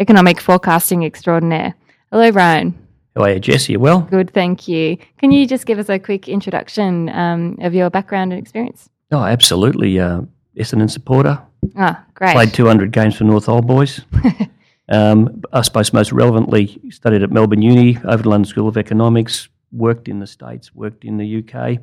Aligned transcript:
economic 0.00 0.40
forecasting 0.40 1.04
extraordinaire. 1.04 1.76
Hello, 2.10 2.32
Brian. 2.32 2.76
How 3.14 3.22
are 3.22 3.34
you, 3.34 3.38
Jesse? 3.38 3.74
You 3.74 3.78
well? 3.78 4.00
Good, 4.00 4.34
thank 4.34 4.66
you. 4.66 4.98
Can 5.18 5.30
you 5.30 5.46
just 5.46 5.66
give 5.66 5.78
us 5.78 5.88
a 5.88 6.00
quick 6.00 6.28
introduction 6.28 7.10
um, 7.10 7.58
of 7.60 7.74
your 7.74 7.90
background 7.90 8.32
and 8.32 8.42
experience? 8.42 8.90
Oh, 9.12 9.22
absolutely. 9.22 10.00
Uh, 10.00 10.22
Essendon 10.56 10.90
supporter. 10.90 11.40
Ah, 11.76 12.04
great. 12.14 12.32
Played 12.32 12.54
200 12.54 12.90
games 12.90 13.14
for 13.16 13.22
North 13.22 13.48
Old 13.48 13.68
Boys. 13.68 14.00
um, 14.90 15.42
I 15.52 15.62
suppose 15.62 15.92
most 15.92 16.12
relevantly, 16.12 16.80
studied 16.90 17.22
at 17.22 17.30
Melbourne 17.30 17.62
Uni, 17.62 17.96
over 18.04 18.22
to 18.22 18.28
London 18.28 18.48
School 18.48 18.68
of 18.68 18.76
Economics, 18.76 19.48
worked 19.72 20.08
in 20.08 20.18
the 20.18 20.26
States, 20.26 20.74
worked 20.74 21.04
in 21.04 21.16
the 21.16 21.38
UK, 21.38 21.78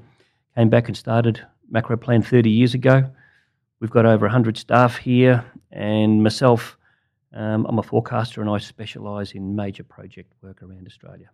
came 0.55 0.69
back 0.69 0.87
and 0.87 0.97
started 0.97 1.45
Macroplan 1.69 2.21
30 2.21 2.49
years 2.49 2.73
ago. 2.73 3.09
We've 3.79 3.89
got 3.89 4.05
over 4.05 4.25
100 4.25 4.57
staff 4.57 4.97
here, 4.97 5.45
and 5.71 6.21
myself, 6.21 6.77
um, 7.33 7.65
I'm 7.67 7.79
a 7.79 7.83
forecaster 7.83 8.41
and 8.41 8.49
I 8.49 8.57
specialise 8.57 9.31
in 9.31 9.55
major 9.55 9.83
project 9.83 10.33
work 10.41 10.61
around 10.61 10.85
Australia. 10.87 11.29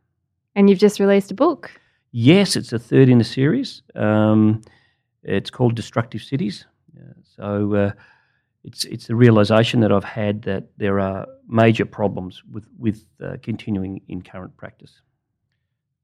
And 0.56 0.70
you've 0.70 0.80
just 0.80 1.00
released 1.00 1.32
a 1.32 1.36
book. 1.36 1.72
Yes, 2.12 2.56
it's 2.56 2.70
the 2.70 2.78
third 2.78 3.10
in 3.10 3.18
the 3.18 3.24
series. 3.24 3.82
Um, 3.96 4.62
it's 5.24 5.50
called 5.50 5.76
Destructive 5.76 6.22
Cities. 6.22 6.66
Uh, 6.96 7.14
so 7.36 7.74
uh, 7.74 7.92
it's 8.64 8.86
it's 8.86 9.08
the 9.08 9.16
realization 9.16 9.82
that 9.82 9.92
I've 9.92 10.04
had 10.04 10.44
that 10.44 10.64
there 10.78 11.00
are 11.00 11.28
major 11.48 11.86
problems 11.86 12.44
with 12.52 12.68
with 12.78 13.06
uh, 13.22 13.38
continuing 13.42 14.02
in 14.08 14.22
current 14.22 14.56
practice. 14.58 15.02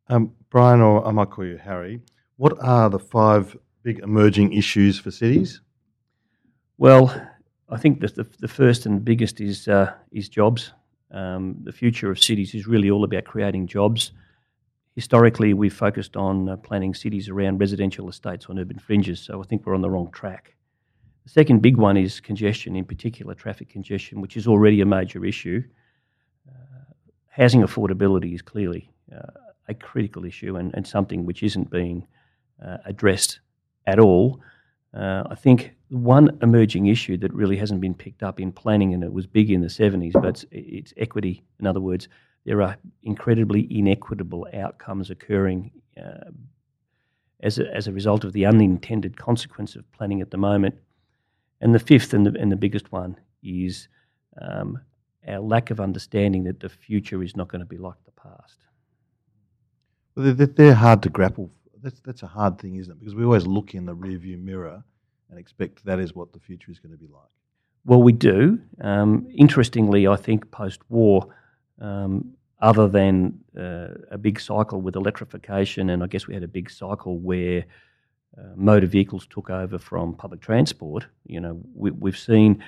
Um, 0.07 0.33
Brian, 0.49 0.81
or 0.81 1.05
I 1.05 1.11
might 1.11 1.29
call 1.29 1.45
you 1.45 1.57
Harry. 1.57 2.01
What 2.37 2.57
are 2.61 2.89
the 2.89 2.99
five 2.99 3.55
big 3.83 3.99
emerging 3.99 4.53
issues 4.53 4.99
for 4.99 5.11
cities? 5.11 5.61
Well, 6.77 7.13
I 7.69 7.77
think 7.77 7.99
the, 7.99 8.27
the 8.39 8.47
first 8.47 8.85
and 8.85 9.03
biggest 9.05 9.39
is 9.39 9.67
uh, 9.67 9.93
is 10.11 10.29
jobs. 10.29 10.73
Um, 11.11 11.57
the 11.63 11.71
future 11.71 12.11
of 12.11 12.21
cities 12.21 12.53
is 12.53 12.67
really 12.67 12.89
all 12.89 13.03
about 13.03 13.25
creating 13.25 13.67
jobs. 13.67 14.11
Historically, 14.95 15.53
we've 15.53 15.73
focused 15.73 16.17
on 16.17 16.49
uh, 16.49 16.57
planning 16.57 16.93
cities 16.93 17.29
around 17.29 17.59
residential 17.59 18.09
estates 18.09 18.47
on 18.47 18.59
urban 18.59 18.79
fringes, 18.79 19.19
so 19.19 19.41
I 19.41 19.45
think 19.45 19.65
we're 19.65 19.75
on 19.75 19.81
the 19.81 19.89
wrong 19.89 20.11
track. 20.11 20.55
The 21.25 21.29
second 21.29 21.61
big 21.61 21.77
one 21.77 21.97
is 21.97 22.19
congestion, 22.19 22.75
in 22.75 22.85
particular 22.85 23.33
traffic 23.33 23.69
congestion, 23.69 24.21
which 24.21 24.37
is 24.37 24.47
already 24.47 24.81
a 24.81 24.85
major 24.85 25.25
issue. 25.25 25.63
Uh, 26.47 26.93
housing 27.27 27.61
affordability 27.61 28.33
is 28.33 28.41
clearly 28.41 28.89
uh, 29.15 29.31
a 29.67 29.73
critical 29.73 30.25
issue 30.25 30.55
and, 30.55 30.73
and 30.73 30.87
something 30.87 31.25
which 31.25 31.43
isn't 31.43 31.69
being 31.69 32.07
uh, 32.65 32.77
addressed 32.85 33.39
at 33.85 33.99
all. 33.99 34.41
Uh, 34.93 35.23
I 35.29 35.35
think 35.35 35.75
one 35.89 36.37
emerging 36.41 36.87
issue 36.87 37.17
that 37.17 37.33
really 37.33 37.57
hasn't 37.57 37.81
been 37.81 37.93
picked 37.93 38.23
up 38.23 38.39
in 38.39 38.51
planning, 38.51 38.93
and 38.93 39.03
it 39.03 39.13
was 39.13 39.27
big 39.27 39.51
in 39.51 39.61
the 39.61 39.67
70s, 39.67 40.13
but 40.13 40.25
it's, 40.25 40.45
it's 40.51 40.93
equity. 40.97 41.43
In 41.59 41.67
other 41.67 41.79
words, 41.79 42.07
there 42.45 42.61
are 42.61 42.75
incredibly 43.03 43.67
inequitable 43.69 44.47
outcomes 44.53 45.11
occurring 45.11 45.71
uh, 45.97 46.31
as, 47.41 47.59
a, 47.59 47.73
as 47.75 47.87
a 47.87 47.91
result 47.91 48.23
of 48.23 48.33
the 48.33 48.45
unintended 48.45 49.17
consequence 49.17 49.75
of 49.75 49.89
planning 49.91 50.21
at 50.21 50.31
the 50.31 50.37
moment. 50.37 50.75
And 51.61 51.75
the 51.75 51.79
fifth 51.79 52.13
and 52.13 52.25
the, 52.25 52.39
and 52.39 52.51
the 52.51 52.55
biggest 52.55 52.91
one 52.91 53.17
is 53.43 53.87
um, 54.41 54.79
our 55.27 55.39
lack 55.39 55.71
of 55.71 55.79
understanding 55.79 56.43
that 56.45 56.59
the 56.59 56.69
future 56.69 57.21
is 57.23 57.35
not 57.35 57.49
going 57.49 57.59
to 57.59 57.65
be 57.65 57.77
like 57.77 57.97
the 58.05 58.11
past. 58.11 58.57
Well, 60.15 60.33
they're, 60.33 60.47
they're 60.47 60.73
hard 60.73 61.03
to 61.03 61.09
grapple. 61.09 61.51
That's, 61.81 61.99
that's 62.01 62.23
a 62.23 62.27
hard 62.27 62.59
thing, 62.59 62.75
isn't 62.75 62.91
it? 62.91 62.99
Because 62.99 63.15
we 63.15 63.23
always 63.23 63.47
look 63.47 63.73
in 63.73 63.85
the 63.85 63.95
rearview 63.95 64.41
mirror 64.41 64.83
and 65.29 65.39
expect 65.39 65.85
that 65.85 65.99
is 65.99 66.15
what 66.15 66.33
the 66.33 66.39
future 66.39 66.71
is 66.71 66.79
going 66.79 66.91
to 66.91 66.97
be 66.97 67.07
like. 67.07 67.23
Well, 67.85 68.01
we 68.01 68.11
do. 68.11 68.59
Um, 68.81 69.27
interestingly, 69.33 70.07
I 70.07 70.15
think 70.15 70.51
post 70.51 70.81
war, 70.89 71.33
um, 71.79 72.33
other 72.61 72.89
than 72.89 73.39
uh, 73.57 73.87
a 74.11 74.17
big 74.17 74.39
cycle 74.39 74.81
with 74.81 74.95
electrification, 74.95 75.89
and 75.91 76.03
I 76.03 76.07
guess 76.07 76.27
we 76.27 76.33
had 76.33 76.43
a 76.43 76.47
big 76.47 76.69
cycle 76.69 77.17
where 77.17 77.65
uh, 78.37 78.41
motor 78.55 78.87
vehicles 78.87 79.27
took 79.27 79.49
over 79.49 79.77
from 79.77 80.13
public 80.13 80.41
transport, 80.41 81.07
you 81.25 81.39
know, 81.39 81.59
we, 81.73 81.91
have 82.09 82.17
seen 82.17 82.63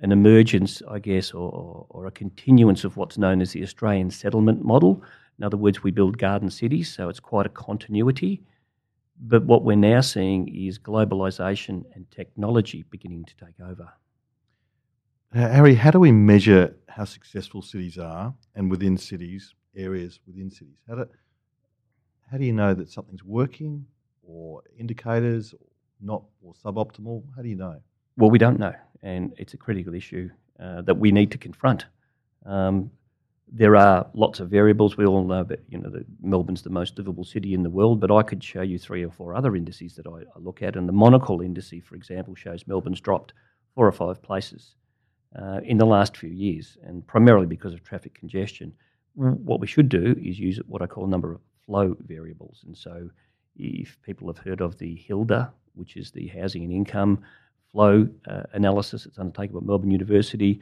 an 0.00 0.12
emergence, 0.12 0.82
I 0.88 0.98
guess, 0.98 1.32
or, 1.32 1.86
or, 1.88 2.06
a 2.06 2.10
continuance 2.10 2.84
of 2.84 2.96
what's 2.96 3.18
known 3.18 3.40
as 3.40 3.52
the 3.52 3.62
Australian 3.62 4.10
settlement 4.10 4.64
model. 4.64 5.02
In 5.38 5.44
other 5.44 5.56
words, 5.56 5.82
we 5.82 5.90
build 5.90 6.18
garden 6.18 6.50
cities, 6.50 6.92
so 6.92 7.08
it's 7.08 7.20
quite 7.20 7.46
a 7.46 7.50
continuity. 7.50 8.42
But 9.20 9.44
what 9.44 9.64
we're 9.64 9.76
now 9.76 10.00
seeing 10.00 10.48
is 10.48 10.78
globalization 10.78 11.84
and 11.94 12.10
technology 12.10 12.84
beginning 12.90 13.26
to 13.26 13.36
take 13.36 13.60
over. 13.60 13.90
Harry, 15.32 15.74
how 15.74 15.90
do 15.90 16.00
we 16.00 16.12
measure 16.12 16.74
how 16.88 17.04
successful 17.04 17.62
cities 17.62 17.98
are 17.98 18.34
and 18.54 18.70
within 18.70 18.96
cities, 18.96 19.54
areas 19.76 20.18
within 20.26 20.50
cities? 20.50 20.76
How 20.88 20.96
do, 20.96 21.08
how 22.30 22.38
do 22.38 22.44
you 22.44 22.52
know 22.52 22.74
that 22.74 22.90
something's 22.90 23.22
working 23.22 23.86
or 24.22 24.62
indicators, 24.78 25.54
not 26.00 26.22
or 26.42 26.54
suboptimal? 26.54 27.22
How 27.36 27.42
do 27.42 27.48
you 27.48 27.56
know? 27.56 27.80
Well, 28.16 28.30
we 28.30 28.38
don't 28.38 28.58
know, 28.58 28.74
and 29.02 29.32
it's 29.38 29.54
a 29.54 29.56
critical 29.56 29.94
issue 29.94 30.30
uh, 30.58 30.82
that 30.82 30.98
we 30.98 31.10
need 31.12 31.30
to 31.30 31.38
confront. 31.38 31.86
Um, 32.44 32.90
there 33.52 33.76
are 33.76 34.06
lots 34.14 34.38
of 34.40 34.48
variables. 34.48 34.96
We 34.96 35.06
all 35.06 35.24
know 35.24 35.42
that 35.44 35.60
you 35.68 35.78
know 35.78 35.90
that 35.90 36.06
Melbourne's 36.22 36.62
the 36.62 36.70
most 36.70 36.96
livable 36.98 37.24
city 37.24 37.54
in 37.54 37.62
the 37.62 37.70
world, 37.70 38.00
but 38.00 38.10
I 38.10 38.22
could 38.22 38.42
show 38.44 38.62
you 38.62 38.78
three 38.78 39.04
or 39.04 39.10
four 39.10 39.34
other 39.34 39.56
indices 39.56 39.96
that 39.96 40.06
I, 40.06 40.20
I 40.36 40.38
look 40.38 40.62
at, 40.62 40.76
and 40.76 40.88
the 40.88 40.92
Monocle 40.92 41.38
indice, 41.38 41.82
for 41.82 41.96
example, 41.96 42.34
shows 42.34 42.66
Melbourne's 42.66 43.00
dropped 43.00 43.32
four 43.74 43.86
or 43.86 43.92
five 43.92 44.22
places 44.22 44.74
uh, 45.40 45.60
in 45.64 45.78
the 45.78 45.86
last 45.86 46.16
few 46.16 46.30
years, 46.30 46.76
and 46.84 47.06
primarily 47.06 47.46
because 47.46 47.72
of 47.72 47.82
traffic 47.82 48.14
congestion. 48.14 48.72
What 49.14 49.60
we 49.60 49.66
should 49.66 49.88
do 49.88 50.16
is 50.22 50.38
use 50.38 50.60
what 50.66 50.82
I 50.82 50.86
call 50.86 51.04
a 51.04 51.08
number 51.08 51.32
of 51.32 51.40
flow 51.66 51.96
variables, 52.06 52.62
and 52.64 52.76
so 52.76 53.10
if 53.56 53.98
people 54.02 54.26
have 54.28 54.38
heard 54.38 54.60
of 54.60 54.78
the 54.78 54.96
HILDA, 55.08 55.50
which 55.74 55.96
is 55.96 56.10
the 56.10 56.28
housing 56.28 56.64
and 56.64 56.72
income 56.72 57.22
flow 57.72 58.08
uh, 58.28 58.42
analysis 58.52 59.04
that's 59.04 59.18
undertaken 59.18 59.60
by 59.60 59.66
Melbourne 59.66 59.90
University, 59.90 60.60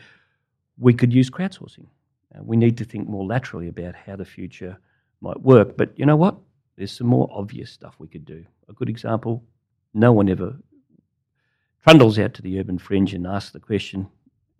we 0.78 0.92
could 0.92 1.12
use 1.12 1.30
crowdsourcing. 1.30 1.86
Uh, 2.34 2.42
we 2.42 2.56
need 2.56 2.76
to 2.76 2.84
think 2.84 3.08
more 3.08 3.24
laterally 3.24 3.68
about 3.68 3.94
how 3.94 4.16
the 4.16 4.24
future 4.24 4.76
might 5.20 5.40
work. 5.40 5.76
But 5.76 5.98
you 5.98 6.06
know 6.06 6.16
what? 6.16 6.36
There's 6.76 6.92
some 6.92 7.06
more 7.06 7.28
obvious 7.32 7.70
stuff 7.70 7.94
we 7.98 8.08
could 8.08 8.24
do. 8.24 8.44
A 8.68 8.72
good 8.72 8.88
example 8.88 9.42
no 9.94 10.12
one 10.12 10.28
ever 10.28 10.56
trundles 11.82 12.18
out 12.18 12.34
to 12.34 12.42
the 12.42 12.58
urban 12.60 12.78
fringe 12.78 13.14
and 13.14 13.26
asks 13.26 13.50
the 13.50 13.60
question 13.60 14.08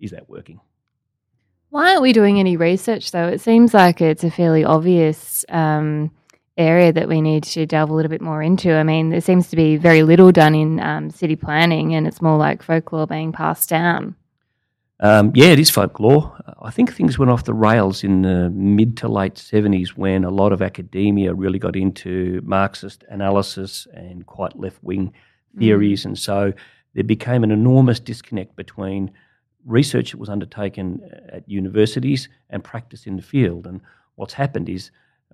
is 0.01 0.11
that 0.13 0.29
working? 0.29 0.61
Why 1.71 1.91
aren't 1.91 2.03
we 2.03 2.13
doing 2.13 2.39
any 2.39 2.57
research 2.57 3.11
though? 3.11 3.29
It 3.29 3.41
seems 3.41 3.75
like 3.75 4.01
it's 4.01 4.25
a 4.25 4.31
fairly 4.31 4.65
obvious 4.65 5.45
um, 5.49 6.11
area 6.59 6.93
that 6.93 7.09
we 7.09 7.21
need 7.21 7.45
to 7.45 7.65
delve 7.67 7.91
a 7.91 7.95
little 7.95 8.11
bit 8.11 8.21
more 8.21 8.43
into. 8.43 8.75
I 8.75 8.83
mean, 8.83 9.11
there 9.11 9.21
seems 9.21 9.49
to 9.51 9.57
be 9.57 9.77
very 9.77 10.03
little 10.03 10.33
done 10.33 10.55
in 10.55 10.81
um, 10.81 11.11
city 11.11 11.37
planning, 11.37 11.95
and 11.95 12.07
it's 12.07 12.21
more 12.21 12.37
like 12.37 12.63
folklore 12.63 13.07
being 13.07 13.33
passed 13.33 13.69
down. 13.69 14.17
Um, 15.01 15.31
yeah, 15.35 15.49
it 15.49 15.61
is 15.61 15.71
folklore. 15.71 16.37
I 16.61 16.71
think 16.71 16.93
things 16.93 17.19
went 17.19 17.31
off 17.31 17.45
the 17.45 17.55
rails 17.55 18.03
in 18.03 18.23
the 18.23 18.51
mid 18.51 18.97
to 18.99 19.09
late 19.09 19.35
70s 19.35 19.91
when 19.91 20.25
a 20.25 20.31
lot 20.31 20.53
of 20.53 20.61
academia 20.61 21.33
really 21.35 21.61
got 21.61 21.77
into 21.77 22.41
Marxist 22.45 23.05
analysis 23.09 23.87
and 23.93 24.27
quite 24.27 24.59
left 24.59 24.83
wing 24.83 25.13
theories. 25.57 26.03
Mm. 26.03 26.07
And 26.07 26.19
so 26.19 26.53
there 26.95 27.05
became 27.05 27.45
an 27.45 27.53
enormous 27.53 28.01
disconnect 28.01 28.57
between 28.57 29.13
research 29.65 30.11
that 30.11 30.19
was 30.19 30.29
undertaken 30.29 31.01
at 31.29 31.49
universities 31.49 32.29
and 32.51 32.65
practice 32.65 33.07
in 33.07 33.15
the 33.15 33.23
field. 33.23 33.69
And 33.69 33.81
what's 34.17 34.35
happened 34.35 34.69
is 34.69 34.91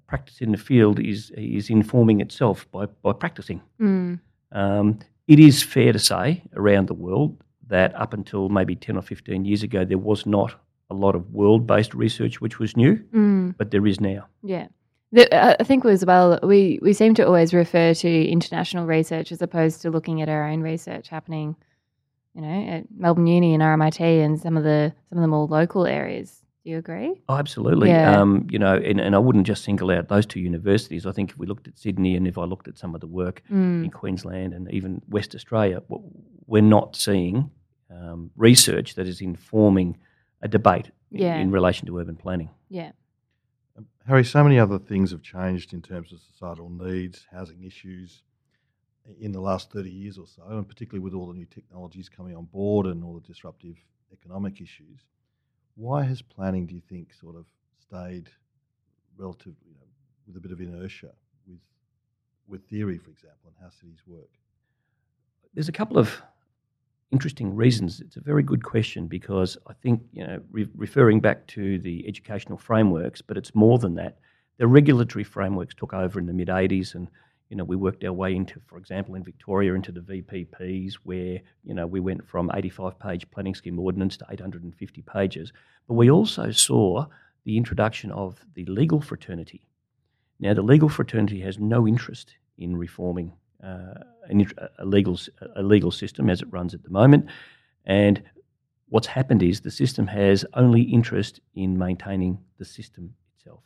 practice 0.06 0.40
in 0.40 0.52
the 0.52 0.58
field 0.58 1.00
is 1.00 1.30
is 1.36 1.70
informing 1.70 2.20
itself 2.20 2.70
by 2.70 2.86
by 3.02 3.12
practicing. 3.12 3.60
Mm. 3.80 4.20
Um, 4.52 4.98
it 5.26 5.38
is 5.38 5.62
fair 5.62 5.92
to 5.92 5.98
say 5.98 6.42
around 6.54 6.88
the 6.88 6.94
world 6.94 7.42
that 7.66 7.94
up 7.94 8.12
until 8.12 8.48
maybe 8.48 8.76
ten 8.76 8.96
or 8.96 9.02
fifteen 9.02 9.44
years 9.44 9.62
ago, 9.62 9.84
there 9.84 9.98
was 9.98 10.26
not 10.26 10.54
a 10.90 10.94
lot 10.94 11.14
of 11.14 11.32
world 11.32 11.66
based 11.66 11.94
research 11.94 12.40
which 12.40 12.58
was 12.58 12.76
new, 12.76 12.96
mm. 13.12 13.54
but 13.56 13.70
there 13.70 13.86
is 13.86 14.00
now. 14.00 14.26
Yeah. 14.42 14.68
The, 15.12 15.32
uh, 15.32 15.54
I 15.60 15.64
think 15.64 15.84
as 15.84 16.04
well, 16.04 16.40
we, 16.42 16.80
we 16.82 16.92
seem 16.92 17.14
to 17.14 17.24
always 17.24 17.54
refer 17.54 17.94
to 17.94 18.24
international 18.26 18.84
research 18.84 19.30
as 19.30 19.40
opposed 19.40 19.80
to 19.82 19.90
looking 19.90 20.20
at 20.22 20.28
our 20.28 20.48
own 20.48 20.60
research 20.60 21.08
happening, 21.08 21.54
you 22.34 22.42
know, 22.42 22.68
at 22.68 22.84
Melbourne 22.96 23.28
Uni 23.28 23.54
and 23.54 23.62
RMIT 23.62 24.00
and 24.00 24.40
some 24.40 24.56
of 24.56 24.64
the 24.64 24.92
some 25.08 25.18
of 25.18 25.22
the 25.22 25.28
more 25.28 25.46
local 25.46 25.86
areas. 25.86 26.42
Do 26.64 26.70
you 26.70 26.78
agree? 26.78 27.20
Oh, 27.28 27.36
absolutely. 27.36 27.90
Yeah. 27.90 28.18
Um, 28.20 28.46
you 28.50 28.58
know, 28.58 28.74
and, 28.74 28.98
and 28.98 29.14
I 29.14 29.18
wouldn't 29.18 29.46
just 29.46 29.64
single 29.64 29.90
out 29.90 30.08
those 30.08 30.24
two 30.24 30.40
universities. 30.40 31.04
I 31.04 31.12
think 31.12 31.30
if 31.30 31.38
we 31.38 31.46
looked 31.46 31.68
at 31.68 31.76
Sydney 31.78 32.16
and 32.16 32.26
if 32.26 32.38
I 32.38 32.44
looked 32.44 32.68
at 32.68 32.78
some 32.78 32.94
of 32.94 33.02
the 33.02 33.06
work 33.06 33.42
Mm. 33.50 33.84
in 33.84 33.90
Queensland 33.90 34.54
and 34.54 34.70
even 34.72 35.02
West 35.08 35.34
Australia, 35.34 35.82
we're 36.46 36.62
not 36.62 36.96
seeing 36.96 37.50
um, 37.90 38.30
research 38.36 38.94
that 38.94 39.06
is 39.06 39.20
informing 39.20 39.98
a 40.40 40.48
debate 40.48 40.90
in- 41.12 41.20
Yeah. 41.20 41.36
in 41.36 41.50
relation 41.50 41.86
to 41.86 41.98
urban 41.98 42.16
planning. 42.16 42.48
Yeah. 42.70 42.92
Um, 43.76 43.86
Harry, 44.06 44.24
so 44.24 44.42
many 44.42 44.58
other 44.58 44.78
things 44.78 45.10
have 45.10 45.20
changed 45.22 45.74
in 45.74 45.82
terms 45.82 46.12
of 46.14 46.20
societal 46.20 46.70
needs, 46.70 47.26
housing 47.30 47.62
issues 47.62 48.22
in 49.20 49.32
the 49.32 49.40
last 49.40 49.70
30 49.70 49.90
years 49.90 50.16
or 50.16 50.26
so, 50.26 50.42
and 50.48 50.66
particularly 50.66 51.04
with 51.04 51.12
all 51.12 51.26
the 51.26 51.34
new 51.34 51.44
technologies 51.44 52.08
coming 52.08 52.34
on 52.34 52.46
board 52.46 52.86
and 52.86 53.04
all 53.04 53.14
the 53.14 53.26
disruptive 53.26 53.76
economic 54.12 54.62
issues. 54.62 55.00
Why 55.76 56.04
has 56.04 56.22
planning, 56.22 56.66
do 56.66 56.74
you 56.74 56.82
think, 56.88 57.12
sort 57.12 57.36
of 57.36 57.46
stayed 57.78 58.28
relatively 59.16 59.54
you 59.66 59.74
know, 59.74 59.86
with 60.26 60.36
a 60.36 60.40
bit 60.40 60.52
of 60.52 60.60
inertia 60.60 61.10
with, 61.46 61.58
with 62.48 62.64
theory, 62.68 62.98
for 62.98 63.10
example, 63.10 63.46
and 63.46 63.54
how 63.60 63.70
cities 63.70 64.00
work? 64.06 64.30
There's 65.54 65.68
a 65.68 65.72
couple 65.72 65.98
of 65.98 66.20
interesting 67.12 67.54
reasons. 67.54 68.00
It's 68.00 68.16
a 68.16 68.20
very 68.20 68.42
good 68.42 68.62
question 68.64 69.06
because 69.06 69.56
I 69.68 69.72
think, 69.72 70.02
you 70.12 70.26
know, 70.26 70.40
re- 70.50 70.68
referring 70.74 71.20
back 71.20 71.46
to 71.48 71.78
the 71.78 72.04
educational 72.08 72.58
frameworks, 72.58 73.22
but 73.22 73.36
it's 73.36 73.54
more 73.54 73.78
than 73.78 73.94
that. 73.96 74.18
The 74.58 74.66
regulatory 74.66 75.24
frameworks 75.24 75.74
took 75.74 75.92
over 75.92 76.18
in 76.18 76.26
the 76.26 76.32
mid 76.32 76.48
80s 76.48 76.94
and 76.94 77.08
you 77.54 77.58
know, 77.58 77.62
we 77.62 77.76
worked 77.76 78.02
our 78.02 78.12
way 78.12 78.34
into, 78.34 78.58
for 78.66 78.78
example, 78.78 79.14
in 79.14 79.22
Victoria, 79.22 79.74
into 79.74 79.92
the 79.92 80.00
VPPs, 80.00 80.94
where 81.04 81.38
you 81.62 81.72
know 81.72 81.86
we 81.86 82.00
went 82.00 82.26
from 82.26 82.48
85-page 82.48 83.30
planning 83.30 83.54
scheme 83.54 83.78
ordinance 83.78 84.16
to 84.16 84.26
850 84.28 85.02
pages. 85.02 85.52
But 85.86 85.94
we 85.94 86.10
also 86.10 86.50
saw 86.50 87.06
the 87.44 87.56
introduction 87.56 88.10
of 88.10 88.44
the 88.54 88.64
legal 88.64 89.00
fraternity. 89.00 89.68
Now, 90.40 90.52
the 90.52 90.62
legal 90.62 90.88
fraternity 90.88 91.42
has 91.42 91.60
no 91.60 91.86
interest 91.86 92.34
in 92.58 92.76
reforming 92.76 93.32
uh, 93.62 94.02
a 94.28 94.84
legal 94.84 95.16
a 95.54 95.62
legal 95.62 95.92
system 95.92 96.28
as 96.28 96.42
it 96.42 96.48
runs 96.50 96.74
at 96.74 96.82
the 96.82 96.90
moment, 96.90 97.26
and 97.84 98.20
what's 98.88 99.06
happened 99.06 99.44
is 99.44 99.60
the 99.60 99.70
system 99.70 100.08
has 100.08 100.44
only 100.54 100.82
interest 100.82 101.38
in 101.54 101.78
maintaining 101.78 102.36
the 102.58 102.64
system 102.64 103.14
itself. 103.36 103.62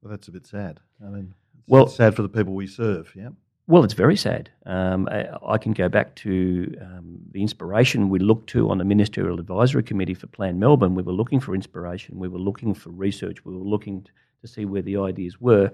Well, 0.00 0.12
that's 0.12 0.28
a 0.28 0.32
bit 0.32 0.46
sad. 0.46 0.78
I 1.04 1.08
mean, 1.08 1.34
it's 1.60 1.68
Well- 1.68 1.86
sad 1.88 2.14
for 2.14 2.22
the 2.22 2.28
people 2.28 2.54
we 2.54 2.66
serve, 2.66 3.12
yeah? 3.14 3.30
Well, 3.66 3.84
it's 3.84 3.94
very 3.94 4.16
sad. 4.16 4.50
Um, 4.66 5.08
I, 5.08 5.28
I 5.46 5.56
can 5.58 5.72
go 5.72 5.88
back 5.88 6.16
to 6.16 6.74
um, 6.80 7.20
the 7.30 7.40
inspiration 7.40 8.08
we 8.08 8.18
looked 8.18 8.48
to 8.50 8.68
on 8.68 8.78
the 8.78 8.84
Ministerial 8.84 9.38
Advisory 9.38 9.84
Committee 9.84 10.14
for 10.14 10.26
Plan 10.26 10.58
Melbourne. 10.58 10.96
We 10.96 11.04
were 11.04 11.12
looking 11.12 11.38
for 11.38 11.54
inspiration, 11.54 12.18
we 12.18 12.26
were 12.26 12.40
looking 12.40 12.74
for 12.74 12.90
research, 12.90 13.44
we 13.44 13.56
were 13.56 13.62
looking 13.64 14.04
to 14.40 14.48
see 14.48 14.64
where 14.64 14.82
the 14.82 14.96
ideas 14.96 15.40
were. 15.40 15.70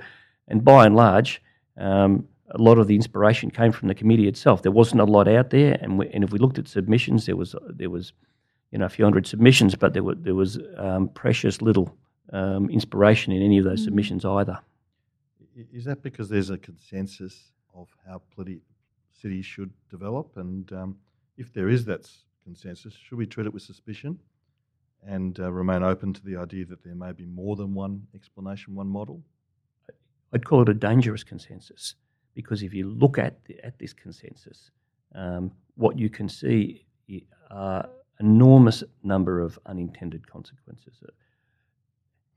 And 0.48 0.62
by 0.62 0.84
and 0.84 0.94
large, 0.94 1.40
um, 1.78 2.28
a 2.50 2.60
lot 2.60 2.76
of 2.78 2.86
the 2.86 2.94
inspiration 2.94 3.50
came 3.50 3.72
from 3.72 3.88
the 3.88 3.94
committee 3.94 4.28
itself. 4.28 4.60
There 4.62 4.72
wasn't 4.72 5.00
a 5.00 5.04
lot 5.04 5.26
out 5.26 5.48
there, 5.50 5.78
and, 5.80 5.98
we, 5.98 6.08
and 6.10 6.22
if 6.22 6.32
we 6.32 6.38
looked 6.38 6.58
at 6.58 6.68
submissions, 6.68 7.24
there 7.24 7.36
was 7.36 7.54
there 7.68 7.90
was 7.90 8.12
you 8.72 8.78
know 8.78 8.84
a 8.86 8.90
few 8.90 9.04
hundred 9.06 9.26
submissions, 9.26 9.74
but 9.74 9.94
there 9.94 10.02
were 10.04 10.14
there 10.16 10.34
was 10.34 10.58
um, 10.76 11.08
precious 11.08 11.62
little 11.62 11.96
um, 12.32 12.68
inspiration 12.68 13.32
in 13.32 13.42
any 13.42 13.56
of 13.58 13.64
those 13.64 13.80
Mm. 13.80 13.84
submissions 13.84 14.24
either. 14.26 14.58
Is 15.72 15.84
that 15.84 16.02
because 16.02 16.28
there's 16.28 16.50
a 16.50 16.58
consensus 16.58 17.52
of 17.74 17.88
how 18.06 18.20
politi- 18.36 18.60
cities 19.12 19.46
should 19.46 19.70
develop? 19.90 20.36
And 20.36 20.70
um, 20.72 20.96
if 21.38 21.52
there 21.52 21.68
is 21.68 21.84
that 21.86 22.10
consensus, 22.44 22.94
should 22.94 23.16
we 23.16 23.26
treat 23.26 23.46
it 23.46 23.54
with 23.54 23.62
suspicion 23.62 24.18
and 25.06 25.38
uh, 25.40 25.50
remain 25.50 25.82
open 25.82 26.12
to 26.12 26.24
the 26.24 26.36
idea 26.36 26.64
that 26.66 26.84
there 26.84 26.94
may 26.94 27.12
be 27.12 27.24
more 27.24 27.56
than 27.56 27.74
one 27.74 28.06
explanation, 28.14 28.74
one 28.74 28.88
model? 28.88 29.22
I'd 30.32 30.44
call 30.44 30.62
it 30.62 30.68
a 30.68 30.74
dangerous 30.74 31.24
consensus 31.24 31.94
because 32.34 32.62
if 32.62 32.74
you 32.74 32.90
look 32.90 33.18
at 33.18 33.42
the, 33.46 33.58
at 33.64 33.78
this 33.78 33.92
consensus, 33.92 34.70
um, 35.14 35.50
what 35.76 35.98
you 35.98 36.10
can 36.10 36.28
see 36.28 36.84
are 37.50 37.88
enormous 38.20 38.82
number 39.02 39.40
of 39.40 39.58
unintended 39.66 40.26
consequences. 40.26 40.94
Uh, 41.02 41.12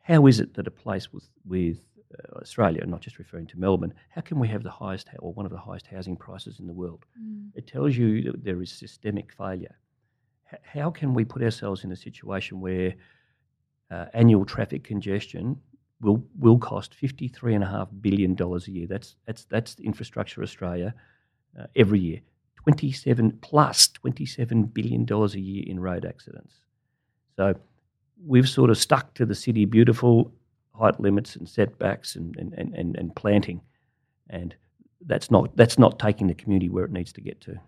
How 0.02 0.28
is 0.28 0.40
it 0.40 0.54
that 0.54 0.68
a 0.68 0.72
place 0.72 1.12
with 1.12 1.30
with 1.46 1.78
Australia, 2.36 2.86
not 2.86 3.02
just 3.02 3.20
referring 3.20 3.48
to 3.48 3.60
Melbourne, 3.60 3.94
how 4.10 4.22
can 4.22 4.40
we 4.40 4.48
have 4.48 4.64
the 4.64 4.72
highest 4.72 5.10
or 5.20 5.34
one 5.34 5.46
of 5.46 5.52
the 5.52 5.58
highest 5.58 5.88
housing 5.88 6.16
prices 6.16 6.60
in 6.60 6.68
the 6.68 6.74
world? 6.74 7.06
It 7.56 7.68
tells 7.68 7.96
you 7.96 8.24
that 8.24 8.44
there 8.44 8.62
is 8.62 8.72
systemic 8.72 9.32
failure. 9.34 9.76
H- 10.52 10.60
how 10.64 10.90
can 10.92 11.14
we 11.14 11.26
put 11.26 11.42
ourselves 11.44 11.84
in 11.84 11.92
a 11.92 11.96
situation 11.96 12.60
where 12.60 12.96
uh, 13.92 14.06
annual 14.14 14.46
traffic 14.46 14.84
congestion 14.84 15.60
will 16.02 16.24
will 16.40 16.58
cost 16.58 16.94
fifty 16.94 17.28
three 17.28 17.56
and 17.56 17.64
a 17.64 17.68
half 17.68 17.90
billion 18.02 18.36
dollars 18.36 18.68
a 18.68 18.72
year? 18.72 18.88
That's 18.88 19.16
that's 19.26 19.46
that's 19.46 19.80
infrastructure 19.80 20.42
Australia 20.42 20.94
uh, 21.60 21.68
every 21.76 22.00
year. 22.00 22.22
Twenty 22.64 22.92
seven 22.92 23.38
plus 23.42 23.88
twenty 23.88 24.26
seven 24.26 24.64
billion 24.64 25.06
dollars 25.06 25.36
a 25.36 25.40
year 25.40 25.64
in 25.68 25.80
road 25.80 26.06
accidents. 26.06 26.54
So 27.36 27.56
we've 28.26 28.50
sort 28.50 28.70
of 28.70 28.78
stuck 28.78 29.14
to 29.16 29.26
the 29.26 29.36
city 29.36 29.66
beautiful 29.66 30.34
height 30.80 31.00
limits 31.00 31.36
and 31.36 31.48
setbacks 31.48 32.16
and, 32.16 32.36
and, 32.38 32.54
and, 32.54 32.74
and, 32.76 32.96
and 32.96 33.16
planting, 33.16 33.62
and 34.30 34.56
that's 35.06 35.30
not 35.30 35.56
that's 35.56 35.78
not 35.78 36.00
taking 36.00 36.28
the 36.28 36.34
community 36.34 36.70
where 36.70 36.86
it 36.86 36.92
needs 36.92 37.14
to 37.14 37.22
get 37.22 37.40
to. 37.42 37.60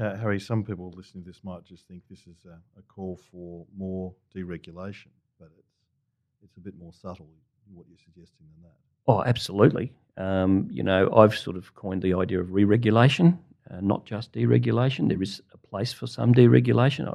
Uh, 0.00 0.16
Harry, 0.16 0.38
some 0.38 0.62
people 0.62 0.92
listening 0.96 1.24
to 1.24 1.30
this 1.30 1.40
might 1.42 1.64
just 1.64 1.86
think 1.88 2.02
this 2.08 2.20
is 2.20 2.44
a, 2.46 2.56
a 2.78 2.82
call 2.82 3.18
for 3.30 3.66
more 3.76 4.14
deregulation, 4.34 5.08
but 5.38 5.48
it's 5.58 5.74
it's 6.42 6.56
a 6.56 6.60
bit 6.60 6.74
more 6.78 6.92
subtle 6.92 7.28
what 7.72 7.86
you're 7.88 7.98
suggesting 7.98 8.46
than 8.54 8.62
that. 8.64 8.76
Oh, 9.06 9.22
absolutely. 9.22 9.92
Um, 10.16 10.68
you 10.70 10.82
know, 10.82 11.12
I've 11.14 11.36
sort 11.36 11.56
of 11.56 11.74
coined 11.74 12.02
the 12.02 12.14
idea 12.14 12.40
of 12.40 12.52
re-regulation, 12.52 13.38
uh, 13.70 13.80
not 13.80 14.04
just 14.04 14.32
deregulation. 14.32 15.08
There 15.08 15.22
is 15.22 15.40
a 15.52 15.58
place 15.58 15.92
for 15.92 16.06
some 16.06 16.34
deregulation, 16.34 17.08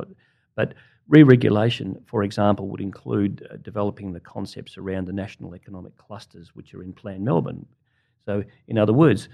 I- 0.58 0.68
but 1.08 1.18
re-regulation, 1.18 2.02
for 2.06 2.24
example, 2.24 2.68
would 2.68 2.82
include 2.82 3.48
uh, 3.52 3.58
developing 3.62 4.14
the 4.14 4.20
concepts 4.20 4.78
around 4.78 5.06
the 5.08 5.14
national 5.14 5.56
economic 5.56 5.96
clusters, 5.98 6.56
which 6.56 6.74
are 6.74 6.84
in 6.84 6.94
Plan 6.94 7.24
Melbourne. 7.24 7.66
So, 8.26 8.44
in 8.68 8.78
other 8.78 8.94
words, 8.94 9.30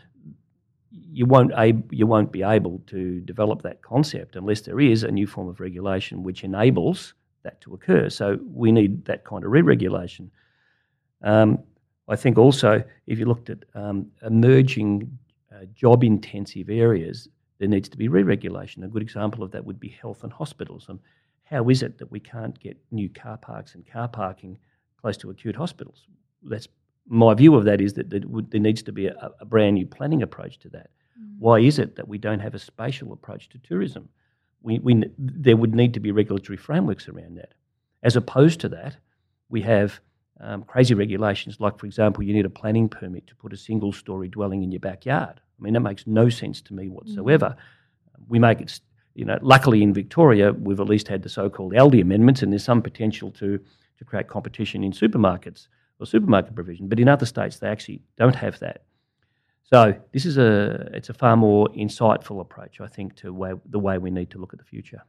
you 0.92 1.26
won't 1.26 1.54
ab- 1.54 1.94
you 1.94 2.06
won't 2.06 2.32
be 2.32 2.44
able 2.44 2.82
to 2.88 3.22
develop 3.22 3.62
that 3.62 3.82
concept 3.82 4.36
unless 4.36 4.62
there 4.62 4.80
is 4.80 5.04
a 5.04 5.12
new 5.12 5.28
form 5.28 5.48
of 5.48 5.60
regulation 5.60 6.24
which 6.24 6.44
enables 6.44 7.14
that 7.44 7.62
to 7.62 7.74
occur. 7.74 8.10
So, 8.10 8.40
we 8.54 8.72
need 8.72 9.06
that 9.06 9.24
kind 9.24 9.44
of 9.46 9.52
re-regulation. 9.52 10.32
Um, 11.24 11.60
I 12.10 12.16
think 12.18 12.38
also, 12.38 12.84
if 13.08 13.20
you 13.20 13.26
looked 13.26 13.50
at 13.50 13.60
um, 13.74 14.08
emerging 14.22 15.18
uh, 15.54 15.66
job 15.74 16.04
intensive 16.04 16.70
areas, 16.70 17.30
there 17.60 17.70
needs 17.70 17.88
to 17.90 17.98
be 17.98 18.08
re 18.08 18.24
regulation. 18.24 18.84
A 18.84 18.88
good 18.88 19.04
example 19.04 19.44
of 19.44 19.52
that 19.52 19.64
would 19.64 19.80
be 19.80 19.90
health 19.90 20.24
and 20.24 20.34
hospitals. 20.34 20.88
And 20.90 21.00
how 21.52 21.68
is 21.70 21.84
it 21.84 21.98
that 21.98 22.12
we 22.12 22.20
can't 22.20 22.58
get 22.60 22.78
new 22.92 23.10
car 23.10 23.38
parks 23.38 23.76
and 23.76 23.86
car 23.86 24.08
parking 24.08 24.58
close 25.00 25.18
to 25.18 25.30
acute 25.30 25.56
hospitals? 25.56 26.08
That's 26.44 26.68
my 27.08 27.34
view 27.34 27.56
of 27.56 27.66
that 27.66 27.82
is 27.82 27.94
that 27.94 28.10
there, 28.10 28.22
needs 28.60 28.82
to 28.84 28.92
be 28.92 29.08
a, 29.08 29.32
a 29.40 29.46
brand 29.46 29.76
new 29.76 29.86
planning 29.86 30.22
approach 30.22 30.60
to 30.60 30.70
that. 30.70 30.92
Why 31.40 31.60
is 31.60 31.80
it 31.80 31.96
that 31.96 32.08
we 32.08 32.18
don't 32.18 32.40
have 32.40 32.56
a 32.56 32.60
spatial 32.60 33.12
approach 33.14 33.50
to 33.50 33.58
tourism? 33.58 34.10
We, 34.62 34.80
we, 34.80 35.04
there 35.18 35.58
would 35.58 35.76
need 35.76 35.94
to 35.96 36.00
be 36.00 36.12
regulatory 36.12 36.58
frameworks 36.58 37.10
around 37.10 37.36
that. 37.38 37.54
As 38.04 38.16
opposed 38.16 38.60
to 38.62 38.70
that, 38.70 38.98
we 39.50 39.62
have 39.62 40.00
um, 40.40 40.64
crazy 40.64 40.94
regulations, 40.94 41.60
like, 41.60 41.78
for 41.78 41.86
example, 41.86 42.24
you 42.24 42.34
need 42.34 42.46
a 42.46 42.50
planning 42.50 42.90
permit 42.90 43.28
to 43.28 43.36
put 43.36 43.54
a 43.54 43.58
single 43.58 43.92
story 43.92 44.28
dwelling 44.28 44.64
in 44.64 44.72
your 44.72 44.80
backyard. 44.80 45.42
I 45.60 45.64
mean, 45.64 45.74
that 45.74 45.82
makes 45.82 46.08
no 46.08 46.30
sense 46.30 46.62
to 46.62 46.74
me 46.74 46.90
whatsoever. 46.90 47.56
We 48.28 48.40
make 48.40 48.62
it, 48.62 48.80
you 49.14 49.26
know, 49.26 49.38
luckily 49.42 49.84
in 49.84 49.94
Victoria, 49.94 50.54
we've 50.54 50.80
at 50.80 50.88
least 50.88 51.08
had 51.08 51.24
the 51.24 51.30
so 51.30 51.50
called 51.50 51.74
ALDI 51.74 52.02
amendments, 52.02 52.42
and 52.42 52.52
there's 52.52 52.64
some 52.64 52.82
potential 52.82 53.32
to, 53.32 53.60
to 53.98 54.06
create 54.06 54.28
competition 54.28 54.84
in 54.84 54.92
supermarkets 54.92 55.68
or 56.00 56.06
supermarket 56.06 56.56
provision. 56.56 56.88
But 56.88 57.00
in 57.00 57.08
other 57.08 57.26
states, 57.26 57.60
they 57.60 57.68
actually 57.68 58.02
don't 58.18 58.36
have 58.36 58.60
that. 58.60 58.84
So 59.64 59.94
this 60.12 60.26
is 60.26 60.38
a 60.38 60.90
it's 60.94 61.10
a 61.10 61.14
far 61.14 61.38
more 61.38 61.68
insightful 61.70 62.42
approach, 62.42 62.82
I 62.82 62.88
think, 62.88 63.16
to 63.18 63.32
way, 63.32 63.54
the 63.70 63.80
way 63.80 63.98
we 63.98 64.12
need 64.12 64.30
to 64.32 64.38
look 64.38 64.54
at 64.54 64.60
the 64.60 64.66
future. 64.66 65.02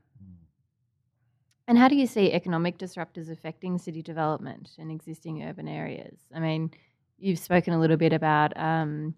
And 1.69 1.79
how 1.79 1.89
do 1.89 1.97
you 1.97 2.07
see 2.07 2.33
economic 2.33 2.77
disruptors 2.79 3.31
affecting 3.31 3.79
city 3.79 4.03
development 4.03 4.73
in 4.79 4.91
existing 4.91 5.43
urban 5.45 5.69
areas? 5.69 6.19
I 6.35 6.41
mean, 6.41 6.71
you've 7.19 7.39
spoken 7.39 7.73
a 7.73 7.81
little 7.81 7.97
bit 7.97 8.13
about 8.13 8.57
um, 8.57 9.15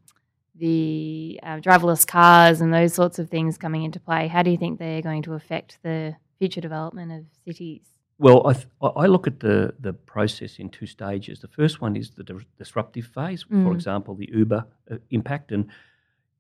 the 0.57 1.41
uh, 1.43 1.57
driverless 1.59 2.07
cars 2.07 2.61
and 2.61 2.73
those 2.73 2.95
sorts 2.95 3.19
of 3.19 3.29
things 3.29 3.59
coming 3.59 3.83
into 3.83 3.99
play. 4.01 4.29
How 4.29 4.43
do 4.43 4.51
you 4.51 4.57
think 4.57 4.79
they're 4.79 5.03
going 5.03 5.23
to 5.23 5.35
affect 5.35 5.79
the 5.83 6.15
future 6.39 6.61
development 6.61 7.13
of 7.13 7.25
cities? 7.45 7.83
Well, 8.19 8.47
I, 8.47 8.53
th- 8.53 8.67
I 8.81 9.07
look 9.07 9.27
at 9.27 9.41
the, 9.41 9.75
the 9.81 9.93
process 9.93 10.59
in 10.61 10.69
two 10.71 10.87
stages. 10.87 11.41
The 11.41 11.49
first 11.49 11.81
one 11.81 11.97
is 11.97 12.11
the 12.11 12.23
di- 12.23 12.47
disruptive 12.59 13.07
phase, 13.07 13.43
for 13.43 13.55
Mm. 13.55 13.75
example, 13.75 14.15
the 14.15 14.31
Uber 14.33 14.65
uh, 14.91 14.97
impact. 15.11 15.51
And, 15.51 15.67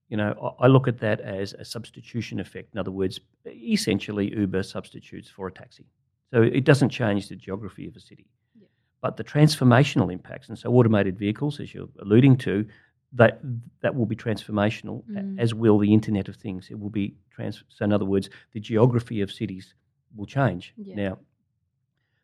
you 0.08 0.16
know, 0.16 0.54
I, 0.60 0.64
I 0.64 0.66
look 0.68 0.86
at 0.86 0.98
that 0.98 1.20
as 1.20 1.52
a 1.54 1.64
substitution 1.64 2.38
effect. 2.38 2.72
In 2.74 2.78
other 2.78 2.92
words, 2.92 3.18
essentially, 3.46 4.32
Uber 4.36 4.62
substitutes 4.62 5.28
for 5.28 5.48
a 5.48 5.52
taxi. 5.52 5.86
So 6.32 6.42
it 6.42 6.64
doesn't 6.64 6.90
change 6.90 7.28
the 7.28 7.34
geography 7.36 7.88
of 7.88 7.96
a 7.96 8.00
city. 8.00 8.26
Yeah. 8.56 8.68
But 9.02 9.16
the 9.16 9.24
transformational 9.24 10.12
impacts, 10.12 10.48
and 10.48 10.56
so 10.56 10.70
automated 10.72 11.18
vehicles, 11.18 11.58
as 11.58 11.74
you're 11.74 11.88
alluding 12.00 12.36
to, 12.38 12.66
that 13.14 13.40
that 13.80 13.94
will 13.94 14.06
be 14.06 14.16
transformational, 14.16 15.02
Mm. 15.04 15.38
as 15.38 15.54
will 15.54 15.78
the 15.78 15.92
Internet 15.92 16.28
of 16.28 16.36
Things. 16.36 16.70
It 16.70 16.78
will 16.78 16.90
be 16.90 17.14
trans. 17.30 17.64
So 17.68 17.84
in 17.84 17.92
other 17.92 18.04
words, 18.04 18.28
the 18.52 18.60
geography 18.60 19.22
of 19.22 19.30
cities 19.30 19.74
will 20.16 20.26
change. 20.26 20.72
Yeah. 20.76 20.96
Now, 20.96 21.18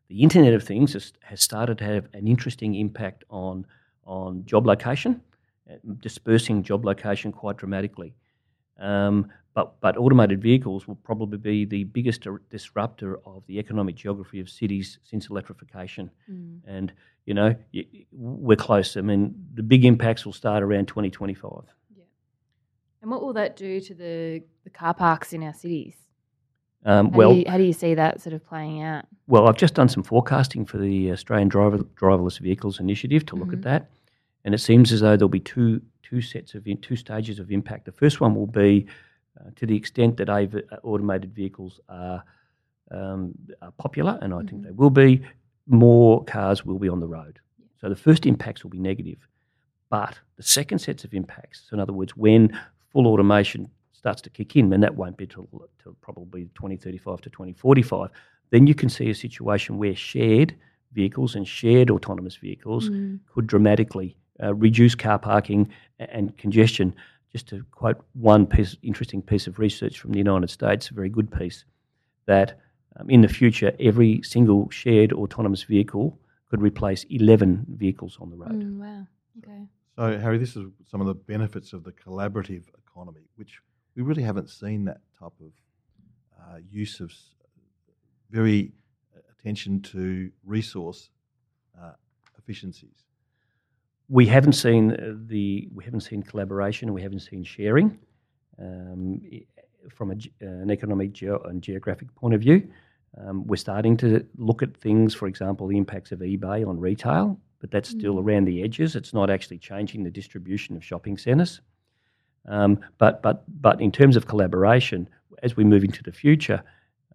the 0.09 0.23
Internet 0.23 0.55
of 0.55 0.63
Things 0.65 0.93
has, 0.95 1.13
has 1.21 1.41
started 1.41 1.79
to 1.79 1.85
have 1.85 2.09
an 2.13 2.27
interesting 2.27 2.75
impact 2.75 3.25
on 3.31 3.67
on 4.05 4.45
job 4.45 4.67
location, 4.67 5.21
uh, 5.71 5.75
dispersing 6.01 6.63
job 6.65 6.85
location 6.85 7.31
quite 7.33 7.57
dramatically. 7.57 8.15
Um, 8.81 9.31
but 9.55 9.81
but 9.81 9.97
automated 9.97 10.41
vehicles 10.41 10.87
will 10.89 10.95
probably 10.97 11.39
be 11.39 11.65
the 11.65 11.85
biggest 11.85 12.27
disruptor 12.51 13.19
of 13.27 13.43
the 13.47 13.59
economic 13.59 13.97
geography 13.97 14.41
of 14.41 14.49
cities 14.49 14.99
since 15.03 15.29
electrification. 15.29 16.11
Mm. 16.31 16.61
And 16.67 16.93
you 17.27 17.35
know 17.35 17.55
we're 18.13 18.57
close. 18.57 18.97
I 18.97 19.01
mean, 19.01 19.35
the 19.55 19.63
big 19.63 19.85
impacts 19.85 20.25
will 20.25 20.33
start 20.33 20.63
around 20.63 20.87
2025. 20.87 21.65
And 23.03 23.11
what 23.11 23.23
will 23.23 23.33
that 23.33 23.57
do 23.57 23.81
to 23.81 23.95
the, 23.95 24.43
the 24.65 24.71
car 24.71 24.93
parks 24.93 25.33
in 25.33 25.43
our 25.43 25.55
cities? 25.55 25.97
Um, 26.85 27.11
How, 27.11 27.19
well, 27.19 27.33
do 27.33 27.39
you, 27.41 27.45
how 27.49 27.57
do 27.57 27.63
you 27.65 27.73
see 27.73 27.95
that 27.95 28.21
sort 28.21 28.35
of 28.35 28.45
playing 28.45 28.83
out? 28.83 29.07
Well, 29.27 29.49
I've 29.49 29.57
just 29.57 29.75
done 29.75 29.89
some 29.89 30.03
forecasting 30.03 30.67
for 30.67 30.77
the 30.79 31.11
Australian 31.11 31.49
Driver, 31.49 31.79
Driverless 31.79 32.39
Vehicles 32.41 32.79
Initiative 32.79 33.25
to 33.27 33.37
look 33.37 33.49
Mhm. 33.49 33.55
at 33.55 33.63
that, 33.63 33.91
and 34.45 34.55
it 34.55 34.59
seems 34.59 34.93
as 34.93 35.01
though 35.01 35.17
there'll 35.17 35.29
be 35.31 35.41
two 35.41 35.81
two 36.11 36.21
sets 36.21 36.55
of 36.55 36.67
in, 36.67 36.76
two 36.79 36.97
stages 36.97 37.38
of 37.38 37.50
impact. 37.50 37.85
The 37.85 37.93
first 37.93 38.21
one 38.21 38.35
will 38.35 38.47
be 38.47 38.87
uh, 39.40 39.50
to 39.57 39.64
the 39.64 39.76
extent 39.76 40.17
that 40.17 40.29
AV, 40.29 40.57
uh, 40.57 40.76
automated 40.83 41.33
vehicles 41.33 41.81
are, 41.88 42.23
um, 42.90 43.33
are 43.62 43.71
popular, 43.79 44.19
and 44.23 44.35
I 44.35 44.38
think 44.40 44.61
Mhm. 44.61 44.64
they 44.64 44.71
will 44.73 44.90
be. 44.90 45.23
More 45.67 46.25
cars 46.25 46.67
will 46.67 46.81
be 46.81 46.88
on 46.88 46.99
the 47.00 47.07
road, 47.07 47.38
so 47.81 47.88
the 47.88 47.95
first 47.95 48.26
impacts 48.26 48.64
will 48.64 48.71
be 48.71 48.81
negative. 48.81 49.19
But 49.88 50.19
the 50.37 50.43
second 50.43 50.81
sets 50.81 51.05
of 51.05 51.14
impacts, 51.14 51.67
so 51.69 51.75
in 51.75 51.81
other 51.81 51.93
words, 51.93 52.17
when 52.17 52.59
full 52.93 53.07
automation 53.07 53.71
starts 53.93 54.21
to 54.23 54.31
kick 54.31 54.57
in, 54.57 54.73
and 54.73 54.83
that 54.83 54.97
won't 54.97 55.17
be 55.17 55.26
till, 55.29 55.47
till 55.83 55.95
probably 56.00 56.43
2035 56.57 57.21
to 57.21 57.31
2045, 57.31 58.11
then 58.50 58.67
you 58.67 58.75
can 58.75 58.88
see 58.88 59.11
a 59.11 59.14
situation 59.14 59.79
where 59.79 59.95
shared 59.95 60.55
vehicles 60.93 61.37
and 61.37 61.47
shared 61.47 61.88
autonomous 61.90 62.37
vehicles 62.37 62.90
Mm. 62.90 63.21
could 63.33 63.47
dramatically 63.47 64.17
uh, 64.43 64.55
reduce 64.55 64.95
car 64.95 65.19
parking 65.19 65.69
and 65.99 66.37
congestion. 66.39 66.95
Just 67.33 67.49
to 67.49 67.65
quote 67.71 68.05
one 68.15 68.47
piece, 68.47 68.77
interesting 68.83 69.23
piece 69.23 69.47
of 69.47 69.59
research 69.59 70.01
from 70.01 70.13
the 70.13 70.19
United 70.19 70.51
States, 70.51 70.91
a 70.91 70.95
very 70.95 71.09
good 71.09 71.31
piece, 71.31 71.65
that 72.27 72.59
um, 72.97 73.09
in 73.09 73.21
the 73.21 73.29
future, 73.29 73.73
every 73.79 74.21
single 74.23 74.69
shared 74.71 75.13
autonomous 75.13 75.63
vehicle 75.63 76.19
could 76.49 76.61
replace 76.61 77.05
11 77.05 77.67
vehicles 77.77 78.19
on 78.21 78.31
the 78.31 78.37
road. 78.37 78.65
Mm, 78.65 78.79
wow. 78.79 79.07
Okay. 79.39 79.67
So, 79.97 80.19
Harry, 80.19 80.39
this 80.39 80.57
is 80.57 80.65
some 80.91 81.01
of 81.01 81.07
the 81.07 81.15
benefits 81.15 81.73
of 81.73 81.85
the 81.85 81.93
collaborative 81.93 82.65
economy, 82.87 83.21
which 83.37 83.61
we 83.95 84.03
really 84.03 84.23
haven't 84.23 84.51
seen 84.51 84.85
that 84.87 85.01
type 85.19 85.33
of 85.41 85.53
uh, 86.41 86.59
use 86.69 86.99
of 86.99 87.11
s- 87.11 87.35
very 88.31 88.73
attention 89.39 89.81
to 89.83 90.31
resource 90.45 91.11
uh, 91.81 91.93
efficiencies. 92.39 93.05
We 94.11 94.26
haven't 94.26 94.55
seen 94.55 94.85
the 95.29 95.69
we 95.73 95.85
haven't 95.85 96.00
seen 96.00 96.23
collaboration. 96.23 96.93
We 96.93 97.02
haven't 97.02 97.21
seen 97.21 97.45
sharing 97.45 97.99
um, 98.59 99.21
from 99.97 100.11
a, 100.11 100.17
an 100.45 100.71
economic 100.71 101.12
geo- 101.12 101.43
and 101.45 101.62
geographic 101.62 102.12
point 102.17 102.35
of 102.35 102.40
view. 102.40 102.69
Um, 103.17 103.47
we're 103.47 103.57
starting 103.57 103.97
to 103.99 104.26
look 104.37 104.62
at 104.62 104.76
things, 104.76 105.14
for 105.14 105.26
example, 105.29 105.67
the 105.69 105.76
impacts 105.76 106.12
of 106.12 106.19
eBay 106.21 106.67
on 106.69 106.79
retail, 106.79 107.40
but 107.61 107.71
that's 107.71 107.88
still 107.88 108.14
Mm. 108.17 108.25
around 108.25 108.45
the 108.47 108.62
edges. 108.62 108.95
It's 108.97 109.14
not 109.14 109.31
actually 109.31 109.59
changing 109.59 110.05
the 110.05 110.11
distribution 110.11 110.76
of 110.76 110.85
shopping 110.85 111.17
centres. 111.19 111.61
Um, 112.47 112.81
but 112.99 113.23
but 113.23 113.45
but 113.62 113.81
in 113.81 113.93
terms 113.93 114.17
of 114.17 114.26
collaboration, 114.26 115.09
as 115.43 115.57
we 115.57 115.64
move 115.64 115.85
into 115.85 116.02
the 116.02 116.12
future, 116.12 116.62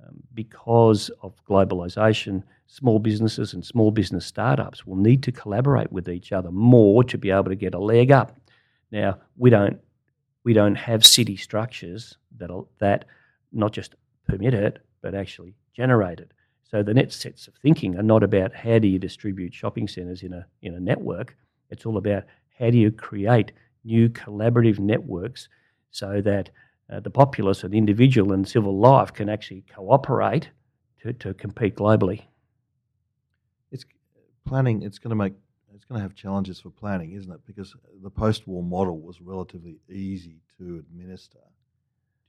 um, 0.02 0.16
because 0.34 1.10
of 1.22 1.34
globalization, 1.46 2.44
small 2.68 3.00
businesses 3.00 3.54
and 3.54 3.66
small 3.66 3.92
business 3.92 4.26
startups 4.26 4.86
will 4.86 4.96
need 4.96 5.24
to 5.24 5.32
collaborate 5.32 5.92
with 5.92 6.10
each 6.10 6.32
other 6.32 6.52
more 6.52 7.04
to 7.04 7.18
be 7.18 7.32
able 7.32 7.46
to 7.46 7.56
get 7.56 7.74
a 7.74 7.80
leg 7.80 8.12
up. 8.12 8.36
Now, 8.92 9.20
we 9.38 9.50
don't 9.50 9.80
we 10.44 10.54
don't 10.54 10.76
have 10.76 11.06
city 11.06 11.38
structures 11.38 12.18
that 12.38 12.50
that 12.80 13.06
not 13.52 13.72
just 13.72 13.96
permit 14.28 14.54
it, 14.54 14.86
but 15.02 15.16
actually 15.16 15.56
generate 15.74 16.20
it. 16.20 16.32
So 16.64 16.84
the 16.84 16.94
next 16.94 17.22
sets 17.22 17.48
of 17.48 17.54
thinking 17.56 17.98
are 17.98 18.04
not 18.04 18.24
about 18.24 18.54
how 18.54 18.80
do 18.80 18.88
you 18.88 19.00
distribute 19.00 19.54
shopping 19.54 19.88
centres 19.88 20.24
in 20.24 20.34
a 20.34 20.46
in 20.62 20.74
a 20.74 20.80
network. 20.80 21.36
It's 21.70 21.86
all 21.86 21.98
about 21.98 22.24
how 22.60 22.70
do 22.70 22.78
you 22.78 22.92
create 22.92 23.52
new 23.84 24.10
collaborative 24.10 24.80
networks 24.80 25.48
so 25.92 26.22
that 26.22 26.50
uh, 26.92 27.00
the 27.00 27.10
populace 27.10 27.64
and 27.64 27.74
individual 27.74 28.34
and 28.34 28.48
civil 28.48 28.78
life 28.78 29.14
can 29.14 29.30
actually 29.30 29.64
cooperate 29.74 30.50
to, 31.02 31.14
to 31.14 31.34
compete 31.34 31.76
globally. 31.76 32.24
Planning. 34.46 34.84
It's 34.84 35.00
going 35.00 35.10
to 35.10 35.16
make. 35.16 35.34
It's 35.74 35.84
going 35.86 36.00
to 36.00 36.04
have 36.04 36.16
challenges 36.16 36.60
for 36.62 36.70
planning, 36.70 37.12
isn't 37.12 37.32
it? 37.32 37.42
Because 37.46 37.76
the 38.02 38.10
post-war 38.10 38.64
model 38.64 38.98
was 38.98 39.20
relatively 39.20 39.78
easy 39.90 40.38
to 40.58 40.78
administer. 40.78 41.40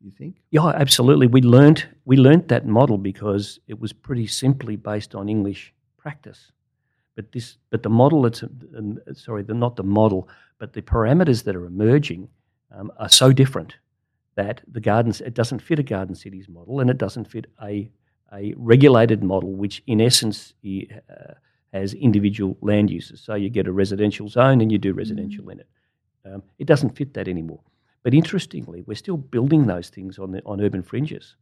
Do 0.00 0.06
you 0.06 0.10
think? 0.10 0.42
Yeah, 0.50 0.66
absolutely. 0.66 1.26
We 1.26 1.42
learnt 1.42 1.86
we 2.04 2.16
learnt 2.16 2.48
that 2.48 2.66
model 2.66 2.98
because 2.98 3.60
it 3.68 3.78
was 3.80 3.92
pretty 3.92 4.26
simply 4.26 4.76
based 4.76 5.14
on 5.14 5.28
English 5.28 5.72
practice. 5.96 6.52
But 7.14 7.32
this, 7.32 7.56
but 7.70 7.82
the 7.82 7.88
model 7.88 8.22
that's 8.22 8.42
um, 8.42 8.98
sorry, 9.14 9.42
the, 9.42 9.54
not 9.54 9.76
the 9.76 9.84
model, 9.84 10.28
but 10.58 10.72
the 10.72 10.82
parameters 10.82 11.44
that 11.44 11.56
are 11.56 11.66
emerging 11.66 12.28
um, 12.76 12.92
are 12.98 13.08
so 13.08 13.32
different 13.32 13.76
that 14.34 14.60
the 14.70 14.80
gardens 14.80 15.20
it 15.20 15.34
doesn't 15.34 15.60
fit 15.60 15.78
a 15.78 15.82
garden 15.82 16.14
cities 16.14 16.48
model, 16.48 16.80
and 16.80 16.90
it 16.90 16.98
doesn't 16.98 17.26
fit 17.30 17.46
a 17.62 17.90
a 18.32 18.54
regulated 18.56 19.22
model, 19.22 19.52
which 19.52 19.82
in 19.86 20.00
essence 20.00 20.52
uh, 20.64 21.34
has 21.72 21.94
individual 21.94 22.56
land 22.60 22.90
uses. 22.90 23.20
So 23.20 23.34
you 23.34 23.50
get 23.50 23.66
a 23.66 23.72
residential 23.72 24.28
zone 24.28 24.60
and 24.60 24.70
you 24.70 24.78
do 24.78 24.92
residential 24.92 25.48
in 25.50 25.60
it. 25.60 25.68
Um, 26.24 26.42
it 26.58 26.66
doesn't 26.66 26.96
fit 26.96 27.14
that 27.14 27.28
anymore. 27.28 27.60
But 28.02 28.14
interestingly, 28.14 28.82
we're 28.82 28.94
still 28.94 29.16
building 29.16 29.66
those 29.66 29.88
things 29.88 30.18
on 30.18 30.32
the, 30.32 30.42
on 30.44 30.60
urban 30.60 30.82
fringes. 30.82 31.36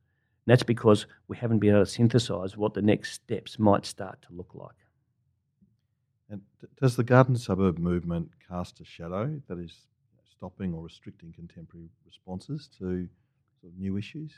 And 0.47 0.53
that's 0.53 0.63
because 0.63 1.07
we 1.29 1.37
haven't 1.37 1.59
been 1.59 1.75
able 1.75 1.85
to 1.85 2.03
synthesise 2.03 2.57
what 2.57 2.75
the 2.75 2.83
next 2.83 3.13
steps 3.13 3.59
might 3.59 3.87
start 3.87 4.21
to 4.23 4.35
look 4.35 4.55
like. 4.55 4.77
And 6.31 6.41
does 6.81 6.97
the 6.97 7.05
garden 7.05 7.37
suburb 7.37 7.79
movement 7.79 8.31
cast 8.49 8.81
a 8.81 8.85
shadow 8.85 9.41
that 9.49 9.59
is 9.59 9.77
stopping 10.31 10.75
or 10.75 10.83
restricting 10.83 11.33
contemporary 11.33 11.89
responses 12.07 12.69
to 12.79 13.09
sort 13.61 13.73
of 13.73 13.79
new 13.79 13.97
issues? 13.97 14.33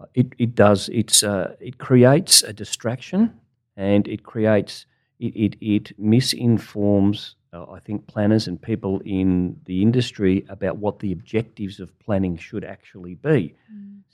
Uh, 0.00 0.06
It, 0.14 0.32
it 0.38 0.54
does. 0.54 0.88
It's, 0.88 1.22
uh, 1.22 1.54
it 1.60 1.78
creates 1.78 2.42
a 2.42 2.52
distraction 2.52 3.40
and 3.76 4.08
it 4.08 4.22
creates, 4.24 4.86
it, 5.20 5.34
it, 5.36 5.56
it 5.60 5.98
misinforms, 5.98 7.36
uh, 7.52 7.66
I 7.70 7.78
think, 7.78 8.06
planners 8.06 8.48
and 8.48 8.60
people 8.60 9.00
in 9.04 9.56
the 9.66 9.82
industry 9.82 10.44
about 10.48 10.78
what 10.78 10.98
the 10.98 11.12
objectives 11.12 11.78
of 11.78 11.96
planning 11.98 12.36
should 12.38 12.64
actually 12.64 13.14
be. 13.14 13.54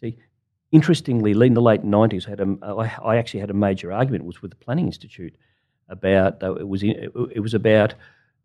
See, 0.00 0.18
interestingly, 0.72 1.30
in 1.30 1.54
the 1.54 1.62
late 1.62 1.84
nineties, 1.84 2.24
had 2.24 2.40
a, 2.40 2.56
I, 2.62 3.12
I 3.12 3.16
actually 3.16 3.40
had 3.40 3.50
a 3.50 3.54
major 3.54 3.92
argument 3.92 4.24
was 4.24 4.42
with 4.42 4.50
the 4.50 4.56
Planning 4.56 4.86
Institute 4.86 5.34
about 5.88 6.42
uh, 6.42 6.54
it 6.56 6.68
was 6.68 6.82
in, 6.82 7.10
it 7.36 7.40
was 7.40 7.54
about 7.54 7.94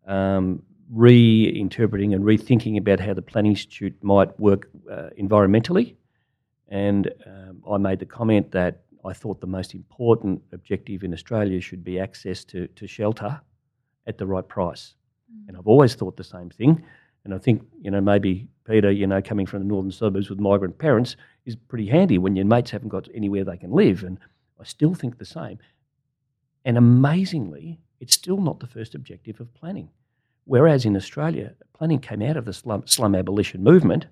um, 0.06 0.62
reinterpreting 0.94 2.14
and 2.14 2.24
rethinking 2.24 2.78
about 2.78 3.00
how 3.00 3.14
the 3.14 3.22
Planning 3.22 3.52
Institute 3.52 3.94
might 4.02 4.38
work 4.38 4.68
uh, 4.90 5.10
environmentally, 5.20 5.96
and 6.68 7.10
um, 7.26 7.62
I 7.70 7.76
made 7.78 7.98
the 7.98 8.06
comment 8.06 8.52
that 8.52 8.82
I 9.04 9.12
thought 9.12 9.40
the 9.40 9.46
most 9.46 9.74
important 9.74 10.42
objective 10.52 11.02
in 11.02 11.12
Australia 11.12 11.60
should 11.60 11.82
be 11.82 11.98
access 11.98 12.44
to, 12.46 12.68
to 12.68 12.86
shelter 12.86 13.40
at 14.06 14.18
the 14.18 14.26
right 14.26 14.46
price, 14.46 14.94
and 15.48 15.56
I've 15.56 15.66
always 15.66 15.94
thought 15.94 16.16
the 16.16 16.24
same 16.24 16.50
thing. 16.50 16.84
And 17.24 17.32
I 17.32 17.38
think, 17.38 17.62
you 17.80 17.90
know, 17.90 18.00
maybe 18.00 18.48
Peter, 18.66 18.90
you 18.90 19.06
know, 19.06 19.22
coming 19.22 19.46
from 19.46 19.60
the 19.60 19.64
northern 19.64 19.92
suburbs 19.92 20.28
with 20.28 20.40
migrant 20.40 20.78
parents 20.78 21.16
is 21.46 21.54
pretty 21.56 21.86
handy 21.86 22.18
when 22.18 22.34
your 22.34 22.44
mates 22.44 22.70
haven't 22.70 22.88
got 22.88 23.08
anywhere 23.14 23.44
they 23.44 23.56
can 23.56 23.70
live. 23.70 24.02
And 24.02 24.18
I 24.60 24.64
still 24.64 24.94
think 24.94 25.18
the 25.18 25.24
same. 25.24 25.58
And 26.64 26.76
amazingly, 26.76 27.80
it's 28.00 28.14
still 28.14 28.38
not 28.38 28.60
the 28.60 28.66
first 28.66 28.94
objective 28.94 29.40
of 29.40 29.54
planning. 29.54 29.90
Whereas 30.44 30.84
in 30.84 30.96
Australia, 30.96 31.54
planning 31.72 32.00
came 32.00 32.22
out 32.22 32.36
of 32.36 32.44
the 32.44 32.52
slum, 32.52 32.86
slum 32.86 33.14
abolition 33.14 33.62
movement, 33.62 34.06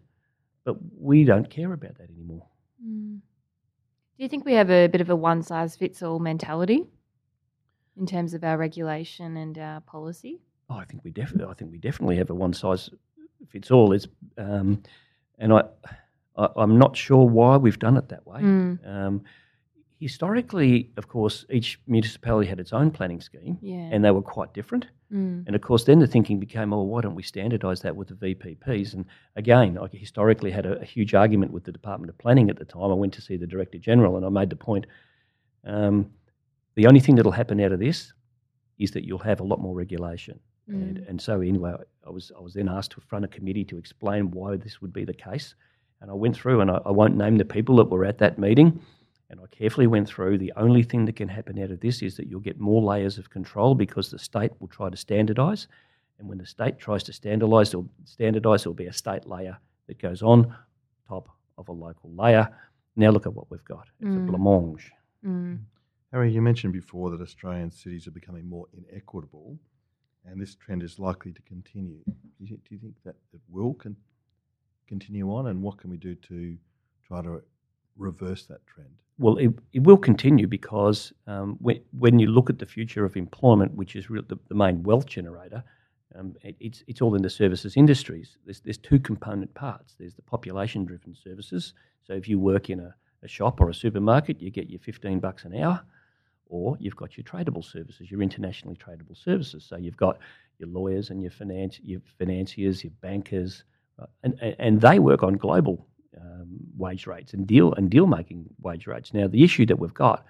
but 0.64 0.76
we 0.96 1.24
don't 1.24 1.50
care 1.50 1.72
about 1.72 1.98
that 1.98 2.10
anymore. 2.10 2.46
Mm. 2.84 3.20
Do 4.20 4.24
you 4.24 4.28
think 4.28 4.44
we 4.44 4.52
have 4.52 4.70
a 4.70 4.86
bit 4.86 5.00
of 5.00 5.08
a 5.08 5.16
one 5.16 5.42
size 5.42 5.76
fits 5.76 6.02
all 6.02 6.18
mentality 6.18 6.84
in 7.96 8.04
terms 8.04 8.34
of 8.34 8.44
our 8.44 8.58
regulation 8.58 9.38
and 9.38 9.56
our 9.56 9.80
policy? 9.80 10.42
Oh, 10.68 10.74
I 10.74 10.84
think 10.84 11.02
we 11.04 11.10
definitely. 11.10 11.50
I 11.50 11.54
think 11.54 11.70
we 11.70 11.78
definitely 11.78 12.18
have 12.18 12.28
a 12.28 12.34
one 12.34 12.52
size 12.52 12.90
fits 13.48 13.70
all. 13.70 13.94
It's, 13.94 14.06
um, 14.36 14.82
and 15.38 15.54
I, 15.54 15.62
I, 16.36 16.62
am 16.62 16.78
not 16.78 16.98
sure 16.98 17.26
why 17.26 17.56
we've 17.56 17.78
done 17.78 17.96
it 17.96 18.10
that 18.10 18.26
way. 18.26 18.42
Mm. 18.42 18.86
Um, 18.86 19.22
historically, 20.00 20.90
of 20.96 21.08
course, 21.08 21.44
each 21.50 21.78
municipality 21.86 22.48
had 22.48 22.58
its 22.58 22.72
own 22.72 22.90
planning 22.90 23.20
scheme, 23.20 23.58
Yeah. 23.60 23.90
and 23.92 24.02
they 24.02 24.10
were 24.10 24.22
quite 24.22 24.54
different. 24.54 24.86
Mm. 25.12 25.44
And 25.46 25.54
of 25.54 25.60
course, 25.60 25.84
then 25.84 25.98
the 25.98 26.06
thinking 26.06 26.40
became, 26.40 26.72
oh, 26.72 26.82
why 26.82 27.02
don't 27.02 27.14
we 27.14 27.22
standardise 27.22 27.82
that 27.82 27.94
with 27.94 28.08
the 28.08 28.14
VPPs? 28.14 28.94
And 28.94 29.04
again, 29.36 29.76
I 29.76 29.86
historically 29.92 30.50
had 30.50 30.64
a, 30.66 30.80
a, 30.80 30.84
huge 30.84 31.14
argument 31.14 31.52
with 31.52 31.64
the 31.64 31.72
Department 31.72 32.08
of 32.10 32.16
Planning 32.18 32.48
at 32.48 32.58
the 32.58 32.64
time. 32.64 32.90
I 32.90 32.94
went 32.94 33.12
to 33.14 33.20
see 33.20 33.36
the 33.36 33.46
Director 33.46 33.76
General, 33.78 34.16
and 34.16 34.24
I 34.24 34.30
made 34.30 34.48
the 34.50 34.56
point: 34.56 34.86
um, 35.64 36.10
the 36.76 36.86
only 36.86 37.00
thing 37.00 37.16
that'll 37.16 37.32
happen 37.32 37.60
out 37.60 37.72
of 37.72 37.78
this 37.80 38.12
is 38.78 38.92
that 38.92 39.04
you'll 39.04 39.18
have 39.18 39.40
a 39.40 39.44
lot 39.44 39.60
more 39.60 39.74
regulation. 39.74 40.40
And, 40.68 40.98
Mm. 40.98 41.08
and 41.08 41.20
so 41.20 41.40
anyway, 41.40 41.74
I 42.06 42.10
was 42.10 42.30
I 42.38 42.40
was 42.40 42.54
then 42.54 42.68
asked 42.68 42.92
to 42.92 43.00
front 43.00 43.24
a 43.24 43.28
committee 43.28 43.64
to 43.64 43.76
explain 43.76 44.30
why 44.30 44.56
this 44.56 44.80
would 44.80 44.92
be 44.92 45.04
the 45.04 45.12
case, 45.12 45.54
and 46.00 46.10
I 46.10 46.14
went 46.14 46.36
through, 46.36 46.60
and 46.60 46.70
I, 46.70 46.80
I 46.86 46.90
won't 46.90 47.16
name 47.16 47.36
the 47.36 47.44
people 47.44 47.76
that 47.76 47.90
were 47.90 48.04
at 48.04 48.18
that 48.18 48.38
meeting, 48.38 48.80
and 49.30 49.40
I 49.40 49.46
carefully 49.46 49.86
went 49.86 50.08
through. 50.08 50.38
The 50.38 50.52
only 50.56 50.82
thing 50.82 51.04
that 51.06 51.16
can 51.16 51.28
happen 51.28 51.58
out 51.62 51.70
of 51.70 51.80
this 51.80 52.02
is 52.02 52.16
that 52.16 52.26
you'll 52.26 52.40
get 52.40 52.58
more 52.60 52.82
layers 52.82 53.16
of 53.16 53.30
control 53.30 53.74
because 53.74 54.10
the 54.10 54.18
state 54.18 54.50
will 54.60 54.68
try 54.68 54.90
to 54.90 54.96
standardise, 54.96 55.66
and 56.18 56.28
when 56.28 56.38
the 56.38 56.46
state 56.46 56.78
tries 56.78 57.02
to 57.04 57.12
standardise, 57.12 57.74
or 57.78 57.84
standardise, 58.04 58.64
there'll 58.64 58.74
be 58.74 58.86
a 58.86 58.92
state 58.92 59.26
layer 59.26 59.56
that 59.86 59.98
goes 59.98 60.20
on 60.22 60.54
top 61.08 61.28
of 61.56 61.68
a 61.68 61.72
local 61.72 62.10
layer. 62.14 62.48
Now 62.96 63.10
look 63.10 63.26
at 63.26 63.32
what 63.34 63.50
we've 63.50 63.64
got. 63.64 63.88
It's 64.00 64.10
Mm. 64.10 64.28
a 64.28 64.32
blancmange. 64.32 64.90
Mm. 65.24 65.58
Harry, 66.12 66.32
you 66.32 66.42
mentioned 66.42 66.72
before 66.72 67.10
that 67.10 67.20
Australian 67.20 67.70
cities 67.70 68.06
are 68.08 68.10
becoming 68.10 68.48
more 68.48 68.66
inequitable, 68.72 69.58
and 70.24 70.40
this 70.40 70.54
trend 70.56 70.82
is 70.82 70.98
likely 70.98 71.32
to 71.32 71.42
continue. 71.42 72.02
Do 72.04 72.44
you, 72.44 72.56
do 72.56 72.74
you 72.74 72.78
think 72.78 72.96
that 73.04 73.14
it 73.32 73.40
will 73.48 73.74
con- 73.74 73.96
continue 74.88 75.32
on, 75.32 75.46
and 75.46 75.62
what 75.62 75.78
can 75.78 75.88
we 75.88 75.96
do 75.96 76.14
to 76.16 76.58
try 77.06 77.22
to 77.22 77.42
reverse 77.96 78.46
that 78.46 78.66
trend? 78.66 78.90
Well, 79.18 79.36
it, 79.36 79.50
it 79.72 79.82
will 79.82 79.98
continue 79.98 80.46
because 80.46 81.12
um, 81.26 81.56
when, 81.60 81.80
when 81.98 82.18
you 82.18 82.28
look 82.28 82.48
at 82.48 82.58
the 82.58 82.66
future 82.66 83.04
of 83.04 83.16
employment, 83.16 83.74
which 83.74 83.94
is 83.94 84.08
real, 84.08 84.22
the, 84.26 84.38
the 84.48 84.54
main 84.54 84.82
wealth 84.82 85.06
generator, 85.06 85.62
um, 86.18 86.34
it, 86.42 86.56
it's, 86.58 86.82
it's 86.86 87.02
all 87.02 87.14
in 87.14 87.22
the 87.22 87.30
services 87.30 87.76
industries. 87.76 88.38
There's, 88.44 88.60
there's 88.60 88.78
two 88.78 88.98
component 88.98 89.52
parts. 89.54 89.94
There's 89.98 90.14
the 90.14 90.22
population 90.22 90.84
driven 90.84 91.14
services. 91.14 91.74
So 92.06 92.14
if 92.14 92.28
you 92.28 92.38
work 92.38 92.70
in 92.70 92.80
a, 92.80 92.94
a 93.22 93.28
shop 93.28 93.60
or 93.60 93.68
a 93.68 93.74
supermarket, 93.74 94.40
you 94.40 94.50
get 94.50 94.70
your 94.70 94.80
15 94.80 95.20
bucks 95.20 95.44
an 95.44 95.54
hour, 95.54 95.82
or 96.48 96.76
you've 96.80 96.96
got 96.96 97.16
your 97.16 97.24
tradable 97.24 97.64
services, 97.64 98.10
your 98.10 98.22
internationally 98.22 98.76
tradable 98.76 99.16
services. 99.16 99.66
So 99.68 99.76
you've 99.76 99.96
got 99.96 100.18
your 100.58 100.68
lawyers 100.68 101.10
and 101.10 101.22
your, 101.22 101.30
finance, 101.30 101.78
your 101.82 102.00
financiers, 102.18 102.82
your 102.82 102.92
bankers, 103.02 103.64
uh, 104.00 104.06
and, 104.22 104.36
and, 104.40 104.56
and 104.58 104.80
they 104.80 104.98
work 104.98 105.22
on 105.22 105.34
global 105.34 105.86
um, 106.18 106.48
wage 106.76 107.06
rates 107.06 107.34
and 107.34 107.46
deal 107.46 107.74
and 107.74 107.90
deal 107.90 108.06
making 108.06 108.46
wage 108.60 108.86
rates. 108.86 109.12
Now, 109.12 109.28
the 109.28 109.44
issue 109.44 109.66
that 109.66 109.78
we've 109.78 109.94
got 109.94 110.24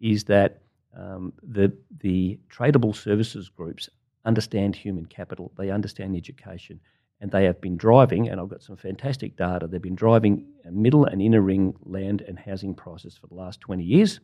is 0.00 0.24
that 0.24 0.62
um, 0.96 1.32
the 1.42 1.72
the 2.00 2.38
tradable 2.48 2.94
services 2.94 3.48
groups 3.48 3.88
understand 4.24 4.76
human 4.76 5.06
capital, 5.06 5.52
they 5.58 5.70
understand 5.70 6.16
education, 6.16 6.80
and 7.20 7.30
they 7.30 7.44
have 7.44 7.60
been 7.60 7.76
driving. 7.76 8.28
And 8.28 8.40
I've 8.40 8.48
got 8.48 8.62
some 8.62 8.76
fantastic 8.76 9.36
data. 9.36 9.66
They've 9.66 9.82
been 9.82 9.94
driving 9.94 10.46
middle 10.70 11.04
and 11.04 11.20
inner 11.20 11.42
ring 11.42 11.74
land 11.84 12.22
and 12.22 12.38
housing 12.38 12.74
prices 12.74 13.16
for 13.16 13.26
the 13.26 13.34
last 13.34 13.60
twenty 13.60 13.84
years. 13.84 14.20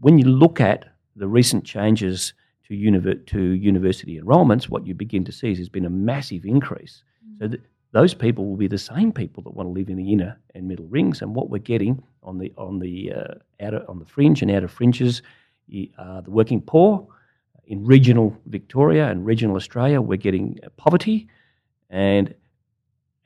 When 0.00 0.18
you 0.18 0.24
look 0.24 0.60
at 0.60 0.84
the 1.16 1.28
recent 1.28 1.64
changes 1.64 2.32
to, 2.66 2.74
univer- 2.74 3.26
to 3.26 3.40
university 3.40 4.16
enrolments, 4.16 4.68
what 4.68 4.86
you 4.86 4.94
begin 4.94 5.24
to 5.24 5.32
see 5.32 5.50
is 5.50 5.58
there's 5.58 5.68
been 5.68 5.84
a 5.84 5.90
massive 5.90 6.44
increase. 6.44 7.02
So 7.38 7.48
th- 7.48 7.62
those 7.92 8.14
people 8.14 8.46
will 8.46 8.56
be 8.56 8.68
the 8.68 8.78
same 8.78 9.12
people 9.12 9.42
that 9.42 9.54
want 9.54 9.66
to 9.68 9.72
live 9.72 9.88
in 9.88 9.96
the 9.96 10.12
inner 10.12 10.38
and 10.54 10.68
middle 10.68 10.86
rings. 10.86 11.22
And 11.22 11.34
what 11.34 11.50
we're 11.50 11.58
getting 11.58 12.02
on 12.22 12.38
the 12.38 12.52
on 12.56 12.78
the 12.78 13.12
uh, 13.12 13.34
outer 13.64 13.84
on 13.88 13.98
the 13.98 14.04
fringe 14.04 14.42
and 14.42 14.50
outer 14.50 14.68
fringes 14.68 15.22
are 15.98 16.22
the 16.22 16.30
working 16.30 16.60
poor. 16.60 17.06
In 17.66 17.84
regional 17.84 18.36
Victoria 18.46 19.08
and 19.08 19.24
regional 19.24 19.56
Australia, 19.56 20.00
we're 20.00 20.16
getting 20.16 20.58
uh, 20.64 20.68
poverty. 20.76 21.28
And 21.88 22.34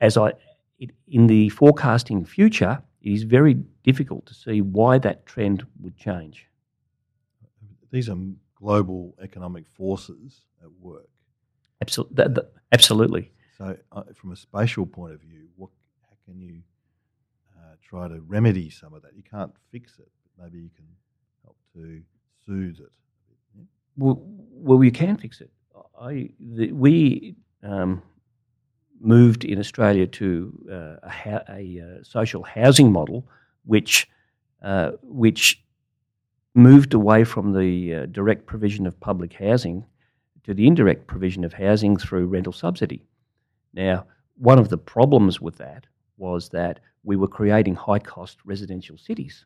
as 0.01 0.17
I 0.17 0.33
it, 0.79 0.91
in 1.07 1.27
the 1.27 1.49
forecasting 1.49 2.25
future, 2.25 2.81
it 3.01 3.11
is 3.11 3.23
very 3.23 3.55
difficult 3.83 4.25
to 4.27 4.33
see 4.33 4.61
why 4.61 4.97
that 4.99 5.25
trend 5.25 5.65
would 5.81 5.95
change. 5.97 6.47
These 7.91 8.09
are 8.09 8.17
global 8.55 9.15
economic 9.21 9.67
forces 9.67 10.41
at 10.61 10.69
work. 10.81 11.07
Absolutely, 11.81 12.43
absolutely. 12.71 13.31
So, 13.57 13.77
uh, 13.91 14.03
from 14.13 14.31
a 14.31 14.35
spatial 14.35 14.85
point 14.85 15.13
of 15.13 15.21
view, 15.21 15.47
what 15.55 15.69
how 16.01 16.15
can 16.25 16.41
you 16.41 16.61
uh, 17.57 17.75
try 17.81 18.07
to 18.07 18.19
remedy 18.21 18.69
some 18.69 18.93
of 18.93 19.01
that? 19.03 19.15
You 19.15 19.23
can't 19.23 19.51
fix 19.71 19.97
it, 19.99 20.09
but 20.23 20.43
maybe 20.43 20.59
you 20.63 20.69
can 20.75 20.85
help 21.43 21.57
to 21.73 22.01
soothe 22.45 22.79
it. 22.79 22.91
Well, 23.97 24.21
well, 24.51 24.77
we 24.77 24.91
can 24.91 25.17
fix 25.17 25.39
it. 25.39 25.51
I 25.99 26.29
the, 26.39 26.71
we 26.73 27.35
um, 27.63 28.01
moved 28.99 29.45
in 29.45 29.59
Australia 29.59 30.07
to 30.07 30.67
uh, 30.71 30.95
a, 31.03 31.09
ha- 31.09 31.43
a 31.49 31.79
uh, 31.81 32.03
social 32.03 32.43
housing 32.43 32.91
model, 32.91 33.25
which 33.65 34.09
uh, 34.61 34.91
which 35.01 35.63
moved 36.55 36.93
away 36.93 37.23
from 37.23 37.53
the 37.53 37.93
uh, 37.93 38.05
direct 38.07 38.45
provision 38.45 38.87
of 38.87 38.99
public 38.99 39.33
housing 39.33 39.85
to 40.43 40.53
the 40.53 40.67
indirect 40.67 41.07
provision 41.07 41.43
of 41.43 41.53
housing 41.53 41.97
through 41.97 42.27
rental 42.27 42.53
subsidy. 42.53 43.03
Now, 43.75 44.05
one 44.37 44.57
of 44.57 44.69
the 44.69 44.77
problems 44.77 45.39
with 45.39 45.57
that 45.57 45.85
was 46.17 46.49
that 46.49 46.79
we 47.03 47.15
were 47.15 47.27
creating 47.27 47.75
high 47.75 47.99
cost 47.99 48.39
residential 48.45 48.97
cities. 48.97 49.45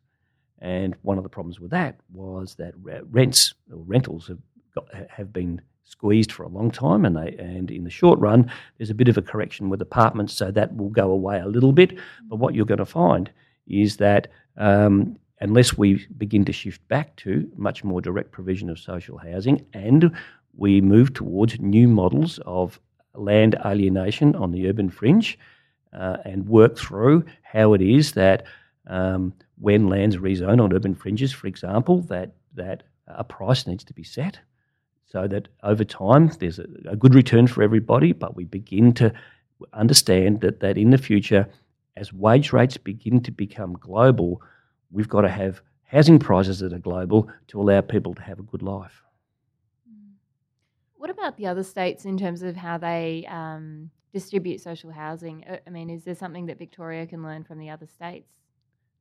And 0.59 0.95
one 1.01 1.17
of 1.17 1.23
the 1.23 1.29
problems 1.29 1.59
with 1.59 1.71
that 1.71 1.99
was 2.11 2.55
that 2.55 2.73
rents 3.11 3.53
or 3.71 3.83
rentals 3.83 4.27
have, 4.27 4.39
got, 4.75 4.87
have 5.09 5.33
been 5.33 5.61
squeezed 5.83 6.31
for 6.31 6.43
a 6.43 6.49
long 6.49 6.69
time, 6.69 7.05
and 7.05 7.15
they 7.15 7.35
and 7.39 7.71
in 7.71 7.83
the 7.83 7.89
short 7.89 8.19
run, 8.19 8.51
there's 8.77 8.91
a 8.91 8.95
bit 8.95 9.07
of 9.07 9.17
a 9.17 9.21
correction 9.21 9.69
with 9.69 9.81
apartments, 9.81 10.33
so 10.33 10.51
that 10.51 10.75
will 10.75 10.89
go 10.89 11.11
away 11.11 11.39
a 11.39 11.47
little 11.47 11.71
bit. 11.71 11.97
But 12.27 12.35
what 12.35 12.53
you're 12.53 12.65
going 12.65 12.77
to 12.77 12.85
find 12.85 13.31
is 13.67 13.97
that 13.97 14.27
um, 14.57 15.17
unless 15.41 15.77
we 15.77 16.05
begin 16.17 16.45
to 16.45 16.53
shift 16.53 16.85
back 16.87 17.15
to 17.17 17.49
much 17.55 17.83
more 17.83 18.01
direct 18.01 18.31
provision 18.31 18.69
of 18.69 18.79
social 18.79 19.17
housing 19.17 19.65
and 19.73 20.11
we 20.55 20.81
move 20.81 21.13
towards 21.13 21.59
new 21.59 21.87
models 21.87 22.39
of 22.45 22.79
land 23.15 23.55
alienation 23.65 24.35
on 24.35 24.51
the 24.51 24.67
urban 24.67 24.89
fringe 24.89 25.37
uh, 25.93 26.17
and 26.25 26.47
work 26.47 26.77
through 26.77 27.25
how 27.41 27.73
it 27.73 27.81
is 27.81 28.13
that 28.13 28.43
um, 28.87 29.33
when 29.59 29.87
lands 29.87 30.17
rezone 30.17 30.61
on 30.61 30.73
urban 30.73 30.95
fringes, 30.95 31.31
for 31.31 31.47
example, 31.47 32.01
that, 32.03 32.33
that 32.55 32.83
a 33.07 33.23
price 33.23 33.67
needs 33.67 33.83
to 33.83 33.93
be 33.93 34.03
set 34.03 34.39
so 35.05 35.27
that 35.27 35.47
over 35.63 35.83
time 35.83 36.29
there's 36.39 36.59
a, 36.59 36.65
a 36.87 36.95
good 36.95 37.15
return 37.15 37.47
for 37.47 37.63
everybody, 37.63 38.13
but 38.13 38.35
we 38.35 38.45
begin 38.45 38.93
to 38.93 39.11
understand 39.73 40.41
that, 40.41 40.59
that 40.59 40.77
in 40.77 40.91
the 40.91 40.97
future, 40.97 41.47
as 41.97 42.13
wage 42.13 42.53
rates 42.53 42.77
begin 42.77 43.21
to 43.21 43.31
become 43.31 43.73
global, 43.73 44.41
we've 44.91 45.09
got 45.09 45.21
to 45.21 45.29
have 45.29 45.61
housing 45.83 46.19
prices 46.19 46.59
that 46.59 46.73
are 46.73 46.79
global 46.79 47.27
to 47.47 47.59
allow 47.59 47.81
people 47.81 48.13
to 48.13 48.21
have 48.21 48.39
a 48.39 48.43
good 48.43 48.61
life. 48.61 49.01
What 50.99 51.09
about 51.09 51.37
the 51.37 51.47
other 51.47 51.63
states 51.63 52.03
in 52.03 52.17
terms 52.17 52.41
of 52.43 52.57
how 52.57 52.77
they 52.77 53.25
um, 53.29 53.89
distribute 54.13 54.59
social 54.59 54.91
housing? 54.91 55.45
Uh, 55.49 55.55
I 55.65 55.69
mean, 55.69 55.89
is 55.89 56.03
there 56.03 56.13
something 56.13 56.45
that 56.47 56.57
Victoria 56.59 57.07
can 57.07 57.23
learn 57.23 57.45
from 57.45 57.57
the 57.57 57.69
other 57.69 57.87
states? 57.87 58.27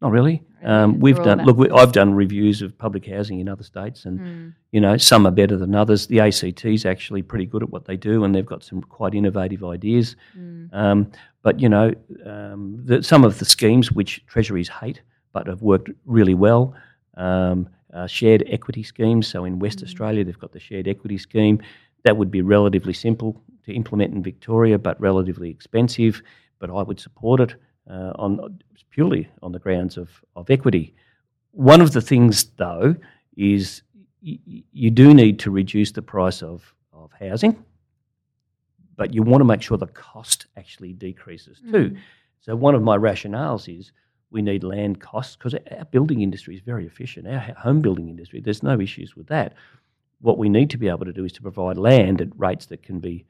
Not 0.00 0.12
really. 0.12 0.40
Um, 0.62 1.00
we've 1.00 1.16
done. 1.16 1.44
Look, 1.44 1.56
we. 1.56 1.68
I've 1.70 1.90
done 1.90 2.14
reviews 2.14 2.62
of 2.62 2.78
public 2.78 3.04
housing 3.04 3.40
in 3.40 3.48
other 3.48 3.64
states, 3.64 4.04
and 4.04 4.20
Mm. 4.20 4.54
you 4.70 4.80
know 4.80 4.96
some 4.96 5.26
are 5.26 5.32
better 5.32 5.56
than 5.56 5.74
others. 5.74 6.06
The 6.06 6.20
ACT 6.20 6.64
is 6.66 6.86
actually 6.86 7.22
pretty 7.22 7.46
good 7.46 7.64
at 7.64 7.70
what 7.70 7.84
they 7.86 7.96
do, 7.96 8.22
and 8.22 8.32
they've 8.32 8.46
got 8.46 8.62
some 8.62 8.80
quite 8.80 9.12
innovative 9.12 9.64
ideas. 9.64 10.14
Mm. 10.38 10.72
Um, 10.72 11.10
but 11.42 11.58
you 11.58 11.68
know, 11.68 11.92
um, 12.24 12.80
the, 12.84 13.02
some 13.02 13.24
of 13.24 13.40
the 13.40 13.44
schemes 13.44 13.90
which 13.90 14.24
treasuries 14.26 14.68
hate 14.68 15.02
but 15.32 15.48
have 15.48 15.62
worked 15.62 15.90
really 16.06 16.34
well. 16.34 16.74
Um, 17.16 17.68
uh, 17.92 18.06
shared 18.06 18.44
equity 18.48 18.82
schemes. 18.82 19.26
So 19.26 19.44
in 19.46 19.58
West 19.58 19.78
Mm. 19.78 19.84
Australia, 19.84 20.22
they've 20.22 20.38
got 20.38 20.52
the 20.52 20.60
shared 20.60 20.86
equity 20.86 21.18
scheme. 21.18 21.60
That 22.04 22.16
would 22.16 22.30
be 22.30 22.42
relatively 22.42 22.92
simple 22.92 23.42
to 23.64 23.72
implement 23.72 24.14
in 24.14 24.22
Victoria, 24.22 24.78
but 24.78 25.00
relatively 25.00 25.50
expensive. 25.50 26.22
But 26.58 26.70
I 26.70 26.82
would 26.82 27.00
support 27.00 27.40
it 27.40 27.54
uh, 27.90 28.12
on 28.16 28.58
purely 28.90 29.28
on 29.42 29.52
the 29.52 29.58
grounds 29.58 29.96
of, 29.96 30.10
of 30.34 30.50
equity. 30.50 30.94
One 31.52 31.80
of 31.80 31.92
the 31.92 32.00
things, 32.00 32.44
though, 32.56 32.96
is 33.36 33.82
y- 34.22 34.38
you 34.72 34.90
do 34.90 35.14
need 35.14 35.38
to 35.40 35.50
reduce 35.50 35.92
the 35.92 36.02
price 36.02 36.42
of, 36.42 36.74
of 36.92 37.10
housing, 37.18 37.64
but 38.96 39.14
you 39.14 39.22
want 39.22 39.40
to 39.40 39.44
make 39.44 39.62
sure 39.62 39.78
the 39.78 39.86
cost 39.86 40.46
actually 40.56 40.92
decreases 40.92 41.60
too. 41.60 41.90
Mm. 41.90 41.98
So 42.40 42.56
one 42.56 42.74
of 42.74 42.82
my 42.82 42.96
rationales 42.96 43.68
is 43.78 43.92
we 44.30 44.42
need 44.42 44.64
land 44.64 45.00
costs 45.00 45.36
because 45.36 45.54
our 45.54 45.84
building 45.86 46.20
industry 46.22 46.54
is 46.54 46.60
very 46.60 46.86
efficient. 46.86 47.26
Our 47.26 47.38
home 47.38 47.80
building 47.80 48.08
industry, 48.08 48.40
there's 48.40 48.62
no 48.62 48.80
issues 48.80 49.16
with 49.16 49.28
that. 49.28 49.54
What 50.20 50.38
we 50.38 50.48
need 50.48 50.70
to 50.70 50.78
be 50.78 50.88
able 50.88 51.04
to 51.04 51.12
do 51.12 51.24
is 51.24 51.32
to 51.32 51.42
provide 51.42 51.76
land 51.76 52.20
at 52.20 52.28
rates 52.36 52.66
that 52.66 52.82
can 52.82 53.00
be 53.00 53.26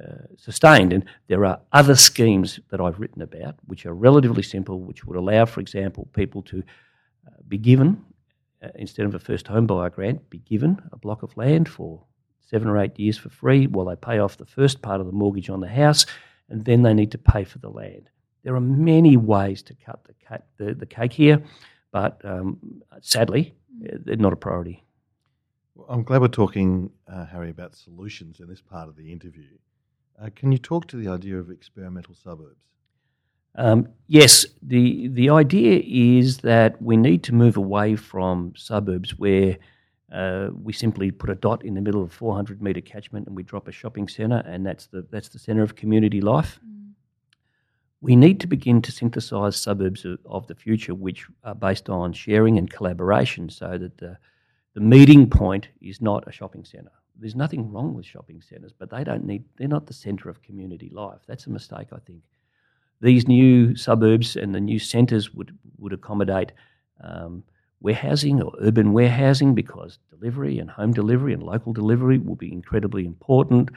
uh, 0.00 0.26
sustained. 0.38 0.92
And 0.92 1.04
there 1.28 1.44
are 1.44 1.60
other 1.72 1.94
schemes 1.94 2.60
that 2.70 2.80
I've 2.80 2.98
written 2.98 3.22
about 3.22 3.56
which 3.66 3.84
are 3.84 3.94
relatively 3.94 4.42
simple, 4.42 4.80
which 4.80 5.04
would 5.04 5.16
allow, 5.16 5.44
for 5.44 5.60
example, 5.60 6.08
people 6.14 6.42
to 6.44 6.62
uh, 7.26 7.30
be 7.46 7.58
given, 7.58 8.02
uh, 8.62 8.68
instead 8.76 9.04
of 9.04 9.14
a 9.14 9.18
first 9.18 9.46
home 9.48 9.66
buyer 9.66 9.90
grant, 9.90 10.30
be 10.30 10.38
given 10.38 10.80
a 10.92 10.96
block 10.96 11.22
of 11.22 11.36
land 11.36 11.68
for 11.68 12.02
seven 12.40 12.68
or 12.68 12.78
eight 12.78 12.98
years 12.98 13.18
for 13.18 13.28
free 13.28 13.66
while 13.66 13.86
they 13.86 13.96
pay 13.96 14.18
off 14.18 14.38
the 14.38 14.46
first 14.46 14.80
part 14.80 15.00
of 15.00 15.06
the 15.06 15.12
mortgage 15.12 15.50
on 15.50 15.60
the 15.60 15.68
house, 15.68 16.06
and 16.48 16.64
then 16.64 16.82
they 16.82 16.94
need 16.94 17.12
to 17.12 17.18
pay 17.18 17.44
for 17.44 17.58
the 17.58 17.68
land. 17.68 18.08
There 18.42 18.54
are 18.54 18.60
many 18.60 19.16
ways 19.16 19.62
to 19.64 19.74
cut 19.74 20.02
the, 20.04 20.14
cake, 20.14 20.46
the, 20.56 20.74
the 20.74 20.86
cake 20.86 21.12
here, 21.12 21.42
but 21.92 22.20
um, 22.24 22.58
sadly, 23.02 23.54
they're 23.78 24.16
not 24.16 24.32
a 24.32 24.36
priority. 24.36 24.82
Well, 25.74 25.86
I'm 25.88 26.02
glad 26.02 26.20
we're 26.20 26.28
talking, 26.28 26.90
uh, 27.06 27.26
Harry, 27.26 27.50
about 27.50 27.76
solutions 27.76 28.40
in 28.40 28.48
this 28.48 28.60
part 28.60 28.88
of 28.88 28.96
the 28.96 29.12
interview. 29.12 29.58
Uh, 30.20 30.28
can 30.34 30.52
you 30.52 30.58
talk 30.58 30.86
to 30.88 30.96
the 30.96 31.08
idea 31.08 31.38
of 31.38 31.50
experimental 31.50 32.14
suburbs? 32.14 32.60
Um, 33.56 33.88
yes, 34.06 34.46
the 34.62 35.08
the 35.08 35.30
idea 35.30 35.82
is 35.84 36.38
that 36.38 36.80
we 36.80 36.96
need 36.96 37.24
to 37.24 37.34
move 37.34 37.56
away 37.56 37.96
from 37.96 38.52
suburbs 38.56 39.18
where 39.18 39.58
uh, 40.12 40.50
we 40.62 40.72
simply 40.72 41.10
put 41.10 41.30
a 41.30 41.34
dot 41.34 41.64
in 41.64 41.74
the 41.74 41.80
middle 41.80 42.02
of 42.02 42.10
a 42.10 42.14
400 42.14 42.62
metre 42.62 42.80
catchment 42.80 43.26
and 43.26 43.36
we 43.36 43.42
drop 43.42 43.66
a 43.66 43.72
shopping 43.72 44.08
centre, 44.08 44.42
and 44.46 44.64
that's 44.64 44.86
the 44.86 45.06
that's 45.10 45.28
the 45.28 45.38
centre 45.38 45.62
of 45.62 45.74
community 45.74 46.20
life. 46.20 46.60
Mm. 46.64 46.92
We 48.00 48.16
need 48.16 48.40
to 48.40 48.46
begin 48.46 48.82
to 48.82 48.92
synthesise 48.92 49.54
suburbs 49.54 50.04
of, 50.04 50.18
of, 50.24 50.46
the 50.46 50.54
future, 50.54 50.94
which 50.94 51.26
are 51.44 51.54
based 51.54 51.90
on 51.90 52.14
sharing 52.14 52.56
and 52.56 52.70
collaboration, 52.70 53.50
so 53.50 53.76
that 53.76 53.98
the 53.98 54.16
the 54.74 54.80
meeting 54.80 55.28
point 55.28 55.68
is 55.80 56.00
not 56.00 56.28
a 56.28 56.32
shopping 56.32 56.64
centre. 56.64 56.92
There's 57.18 57.36
nothing 57.36 57.70
wrong 57.70 57.94
with 57.94 58.06
shopping 58.06 58.40
centres, 58.40 58.72
but 58.76 58.90
they 58.90 59.04
don't 59.04 59.24
need. 59.24 59.44
They're 59.56 59.68
not 59.68 59.86
the 59.86 59.92
centre 59.92 60.30
of 60.30 60.42
community 60.42 60.90
life. 60.92 61.20
That's 61.26 61.46
a 61.46 61.50
mistake, 61.50 61.88
I 61.92 61.98
think. 61.98 62.22
These 63.00 63.28
new 63.28 63.76
suburbs 63.76 64.36
and 64.36 64.54
the 64.54 64.60
new 64.60 64.78
centres 64.78 65.34
would 65.34 65.56
would 65.78 65.92
accommodate. 65.92 66.52
Um, 67.02 67.44
warehousing 67.80 68.42
or 68.42 68.52
urban 68.60 68.92
warehousing 68.92 69.54
because 69.54 69.98
delivery 70.10 70.58
and 70.58 70.70
home 70.70 70.92
delivery 70.92 71.32
and 71.32 71.42
local 71.42 71.72
delivery 71.72 72.18
will 72.18 72.36
be 72.36 72.52
incredibly 72.52 73.04
important. 73.06 73.70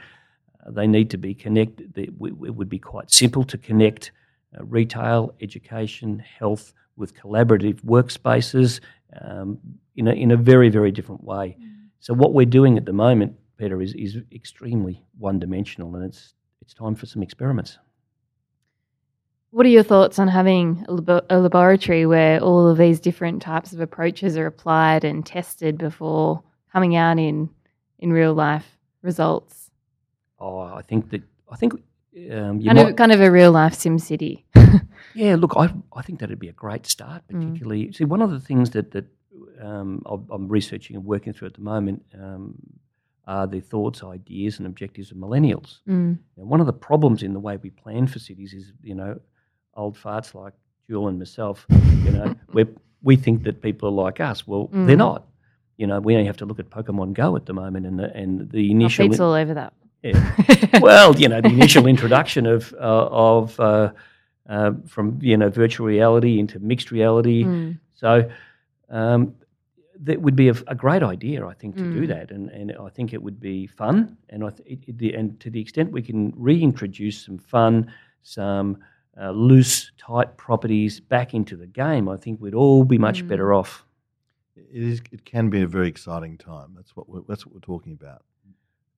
Uh, 0.64 0.70
they 0.70 0.86
need 0.86 1.10
to 1.10 1.16
be 1.16 1.34
connected. 1.34 1.96
It 1.96 2.12
would 2.18 2.68
be 2.68 2.78
quite 2.78 3.10
simple 3.10 3.44
to 3.44 3.58
connect 3.58 4.12
uh, 4.58 4.64
retail, 4.64 5.34
education, 5.40 6.18
health 6.18 6.74
with 6.96 7.14
collaborative 7.14 7.80
workspaces 7.82 8.80
um, 9.20 9.58
in, 9.96 10.08
a, 10.08 10.12
in 10.12 10.30
a 10.30 10.36
very, 10.36 10.68
very 10.68 10.90
different 10.90 11.24
way. 11.24 11.56
Mm. 11.60 11.88
So, 12.00 12.14
what 12.14 12.32
we're 12.34 12.46
doing 12.46 12.76
at 12.76 12.84
the 12.84 12.92
moment, 12.92 13.34
Peter, 13.56 13.80
is, 13.80 13.94
is 13.94 14.18
extremely 14.32 15.04
one 15.18 15.38
dimensional 15.38 15.94
and 15.94 16.04
it's, 16.04 16.34
it's 16.60 16.74
time 16.74 16.94
for 16.94 17.06
some 17.06 17.22
experiments. 17.22 17.78
What 19.50 19.66
are 19.66 19.70
your 19.70 19.84
thoughts 19.84 20.18
on 20.18 20.26
having 20.26 20.84
a, 20.88 21.38
laboratory 21.38 22.06
where 22.06 22.40
all 22.40 22.68
of 22.68 22.76
these 22.76 22.98
different 22.98 23.40
types 23.40 23.72
of 23.72 23.80
approaches 23.80 24.36
are 24.36 24.46
applied 24.46 25.04
and 25.04 25.24
tested 25.24 25.78
before 25.78 26.42
coming 26.72 26.96
out 26.96 27.20
in 27.20 27.50
in 28.00 28.12
real 28.12 28.34
life 28.34 28.66
results? 29.02 29.70
Oh, 30.40 30.58
I 30.58 30.82
think 30.82 31.10
that 31.10 31.22
I 31.48 31.54
think 31.54 31.74
um, 31.74 32.62
kind, 32.62 32.64
might, 32.64 32.90
of, 32.90 32.96
kind 32.96 33.12
of 33.12 33.20
a 33.20 33.30
real 33.30 33.52
life 33.52 33.74
sim 33.74 33.98
city. 33.98 34.43
Yeah, 35.14 35.36
look, 35.36 35.54
I 35.56 35.72
I 35.92 36.02
think 36.02 36.20
that'd 36.20 36.38
be 36.38 36.48
a 36.48 36.52
great 36.52 36.86
start. 36.86 37.22
Mm. 37.28 37.40
Particularly, 37.40 37.86
mm. 37.86 37.94
see, 37.94 38.04
one 38.04 38.22
of 38.22 38.30
the 38.30 38.40
things 38.40 38.70
that 38.70 38.90
that 38.92 39.06
um, 39.60 40.02
I'm 40.06 40.48
researching 40.48 40.96
and 40.96 41.04
working 41.04 41.32
through 41.32 41.48
at 41.48 41.54
the 41.54 41.60
moment 41.60 42.04
um, 42.14 42.54
are 43.26 43.46
the 43.46 43.60
thoughts, 43.60 44.02
ideas, 44.02 44.58
and 44.58 44.66
objectives 44.66 45.10
of 45.10 45.16
millennials. 45.16 45.78
Mm. 45.88 46.18
Now, 46.36 46.44
one 46.44 46.60
of 46.60 46.66
the 46.66 46.72
problems 46.72 47.22
in 47.22 47.32
the 47.32 47.40
way 47.40 47.56
we 47.56 47.70
plan 47.70 48.06
for 48.06 48.18
cities 48.18 48.52
is, 48.52 48.72
you 48.82 48.94
know, 48.94 49.20
old 49.74 49.96
farts 49.96 50.34
like 50.34 50.52
Jewell 50.88 51.08
and 51.08 51.18
myself, 51.18 51.66
you 52.04 52.10
know, 52.10 52.34
we 52.52 52.66
we 53.02 53.16
think 53.16 53.44
that 53.44 53.62
people 53.62 53.88
are 53.88 53.92
like 53.92 54.20
us. 54.20 54.46
Well, 54.46 54.68
mm. 54.68 54.86
they're 54.86 54.96
not. 54.96 55.26
You 55.76 55.86
know, 55.88 56.00
we 56.00 56.14
only 56.14 56.26
have 56.26 56.36
to 56.38 56.46
look 56.46 56.58
at 56.58 56.70
Pokemon 56.70 57.14
Go 57.14 57.36
at 57.36 57.46
the 57.46 57.52
moment, 57.52 57.86
and 57.86 57.98
the 57.98 58.14
and 58.14 58.50
the 58.50 58.70
initial. 58.70 59.08
My 59.08 59.16
all 59.16 59.32
over 59.32 59.54
that. 59.54 59.72
Yeah. 60.02 60.80
well, 60.80 61.18
you 61.18 61.28
know, 61.28 61.40
the 61.40 61.48
initial 61.48 61.86
introduction 61.86 62.46
of 62.46 62.72
uh, 62.74 63.08
of 63.10 63.58
uh, 63.58 63.92
uh, 64.48 64.72
from 64.86 65.18
you 65.22 65.36
know 65.36 65.48
virtual 65.48 65.86
reality 65.86 66.38
into 66.38 66.58
mixed 66.58 66.90
reality. 66.90 67.44
Mm. 67.44 67.78
So 67.94 68.30
um, 68.90 69.34
that 70.00 70.20
would 70.20 70.36
be 70.36 70.48
a, 70.48 70.54
a, 70.66 70.74
great 70.74 71.02
idea, 71.02 71.46
I 71.46 71.54
think, 71.54 71.76
to 71.76 71.82
mm. 71.82 71.94
do 71.94 72.06
that, 72.08 72.30
and 72.30 72.50
and 72.50 72.72
I 72.80 72.88
think 72.88 73.12
it 73.12 73.22
would 73.22 73.40
be 73.40 73.66
fun, 73.66 74.16
and 74.28 74.44
I 74.44 74.50
th- 74.50 74.68
it, 74.68 75.02
it, 75.02 75.14
and 75.14 75.38
to 75.40 75.50
the 75.50 75.60
extent 75.60 75.92
we 75.92 76.02
can 76.02 76.32
reintroduce 76.36 77.24
some 77.24 77.38
fun, 77.38 77.92
some 78.22 78.78
uh, 79.20 79.30
loose, 79.30 79.92
tight 79.96 80.36
properties 80.36 81.00
back 81.00 81.34
into 81.34 81.56
the 81.56 81.66
game, 81.66 82.08
I 82.08 82.16
think 82.16 82.40
we'd 82.40 82.54
all 82.54 82.84
be 82.84 82.98
much 82.98 83.24
mm. 83.24 83.28
better 83.28 83.54
off. 83.54 83.84
It 84.56 84.82
is. 84.82 85.00
It 85.10 85.24
can 85.24 85.50
be 85.50 85.62
a 85.62 85.66
very 85.66 85.88
exciting 85.88 86.38
time. 86.38 86.72
That's 86.76 86.94
what 86.96 87.08
we're, 87.08 87.22
that's 87.28 87.46
what 87.46 87.54
we're 87.54 87.60
talking 87.60 87.92
about. 87.92 88.22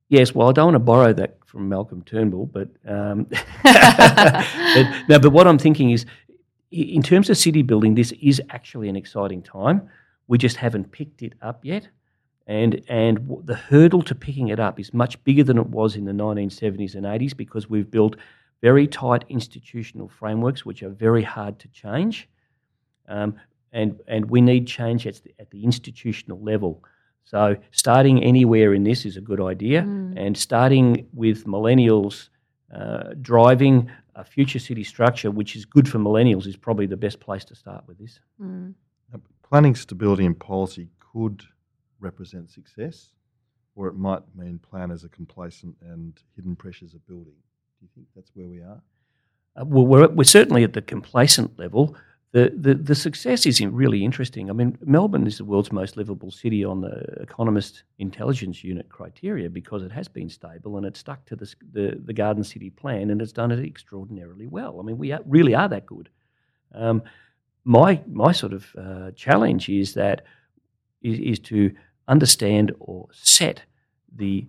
Yes, 0.08 0.34
well, 0.34 0.48
I 0.48 0.52
don't 0.52 0.66
want 0.66 0.74
to 0.76 0.80
borrow 0.80 1.12
that 1.12 1.38
from 1.44 1.68
Malcolm 1.68 2.02
Turnbull, 2.02 2.46
but, 2.46 2.68
um, 2.86 3.24
but 3.62 5.04
no. 5.08 5.18
But 5.18 5.30
what 5.30 5.46
I'm 5.48 5.58
thinking 5.58 5.90
is, 5.90 6.06
in 6.70 7.02
terms 7.02 7.28
of 7.28 7.36
city 7.36 7.62
building, 7.62 7.94
this 7.94 8.12
is 8.20 8.40
actually 8.50 8.88
an 8.88 8.96
exciting 8.96 9.42
time. 9.42 9.88
We 10.28 10.38
just 10.38 10.56
haven't 10.56 10.92
picked 10.92 11.22
it 11.22 11.32
up 11.42 11.64
yet, 11.64 11.88
and 12.46 12.82
and 12.88 13.42
the 13.44 13.56
hurdle 13.56 14.02
to 14.02 14.14
picking 14.14 14.48
it 14.48 14.60
up 14.60 14.78
is 14.78 14.94
much 14.94 15.22
bigger 15.24 15.42
than 15.42 15.58
it 15.58 15.66
was 15.66 15.96
in 15.96 16.04
the 16.04 16.12
1970s 16.12 16.94
and 16.94 17.04
80s 17.04 17.36
because 17.36 17.68
we've 17.68 17.90
built 17.90 18.16
very 18.62 18.86
tight 18.86 19.24
institutional 19.28 20.08
frameworks 20.08 20.64
which 20.64 20.82
are 20.82 20.90
very 20.90 21.22
hard 21.22 21.58
to 21.58 21.68
change. 21.68 22.28
Um, 23.08 23.36
and, 23.72 24.00
and 24.08 24.30
we 24.30 24.40
need 24.40 24.66
change 24.66 25.06
at 25.06 25.22
the, 25.22 25.34
at 25.38 25.50
the 25.50 25.62
institutional 25.62 26.40
level. 26.40 26.82
So, 27.26 27.56
starting 27.72 28.22
anywhere 28.22 28.72
in 28.72 28.84
this 28.84 29.04
is 29.04 29.16
a 29.16 29.20
good 29.20 29.40
idea, 29.40 29.82
mm. 29.82 30.14
and 30.16 30.38
starting 30.38 31.08
with 31.12 31.44
millennials 31.44 32.28
uh, 32.72 33.14
driving 33.20 33.90
a 34.14 34.24
future 34.24 34.60
city 34.60 34.84
structure, 34.84 35.32
which 35.32 35.56
is 35.56 35.64
good 35.64 35.88
for 35.88 35.98
millennials, 35.98 36.46
is 36.46 36.56
probably 36.56 36.86
the 36.86 36.96
best 36.96 37.18
place 37.18 37.44
to 37.46 37.56
start 37.56 37.82
with 37.88 37.98
this. 37.98 38.20
Mm. 38.40 38.74
Planning 39.42 39.74
stability 39.74 40.24
and 40.24 40.38
policy 40.38 40.88
could 41.00 41.42
represent 41.98 42.48
success, 42.50 43.10
or 43.74 43.88
it 43.88 43.96
might 43.96 44.22
mean 44.36 44.58
planners 44.58 45.04
are 45.04 45.08
complacent 45.08 45.74
and 45.82 46.18
hidden 46.36 46.54
pressures 46.54 46.94
are 46.94 47.04
building. 47.08 47.34
Do 47.80 47.86
you 47.86 47.88
think 47.94 48.06
that's 48.14 48.30
where 48.34 48.48
we 48.48 48.60
are? 48.60 48.80
Uh, 49.60 49.64
well, 49.64 49.86
we're, 49.86 50.08
we're 50.08 50.24
certainly 50.24 50.62
at 50.62 50.74
the 50.74 50.82
complacent 50.82 51.58
level. 51.58 51.96
The, 52.36 52.52
the, 52.54 52.74
the 52.74 52.94
success 52.94 53.46
is 53.46 53.62
really 53.62 54.04
interesting. 54.04 54.50
I 54.50 54.52
mean, 54.52 54.76
Melbourne 54.84 55.26
is 55.26 55.38
the 55.38 55.44
world's 55.46 55.72
most 55.72 55.96
livable 55.96 56.30
city 56.30 56.66
on 56.66 56.82
the 56.82 56.98
Economist 57.18 57.84
Intelligence 57.98 58.62
Unit 58.62 58.90
criteria 58.90 59.48
because 59.48 59.82
it 59.82 59.90
has 59.92 60.06
been 60.06 60.28
stable 60.28 60.76
and 60.76 60.84
it's 60.84 61.00
stuck 61.00 61.24
to 61.24 61.36
the, 61.36 61.54
the, 61.72 61.98
the 62.04 62.12
Garden 62.12 62.44
City 62.44 62.68
plan 62.68 63.08
and 63.08 63.22
it's 63.22 63.32
done 63.32 63.50
it 63.52 63.64
extraordinarily 63.64 64.46
well. 64.46 64.78
I 64.78 64.82
mean, 64.82 64.98
we 64.98 65.12
are, 65.12 65.20
really 65.24 65.54
are 65.54 65.66
that 65.66 65.86
good. 65.86 66.10
Um, 66.74 67.02
my, 67.64 68.02
my 68.06 68.32
sort 68.32 68.52
of 68.52 68.66
uh, 68.78 69.12
challenge 69.12 69.70
is 69.70 69.94
that 69.94 70.26
is, 71.00 71.18
is 71.18 71.38
to 71.38 71.74
understand 72.06 72.70
or 72.80 73.08
set 73.12 73.62
the 74.14 74.46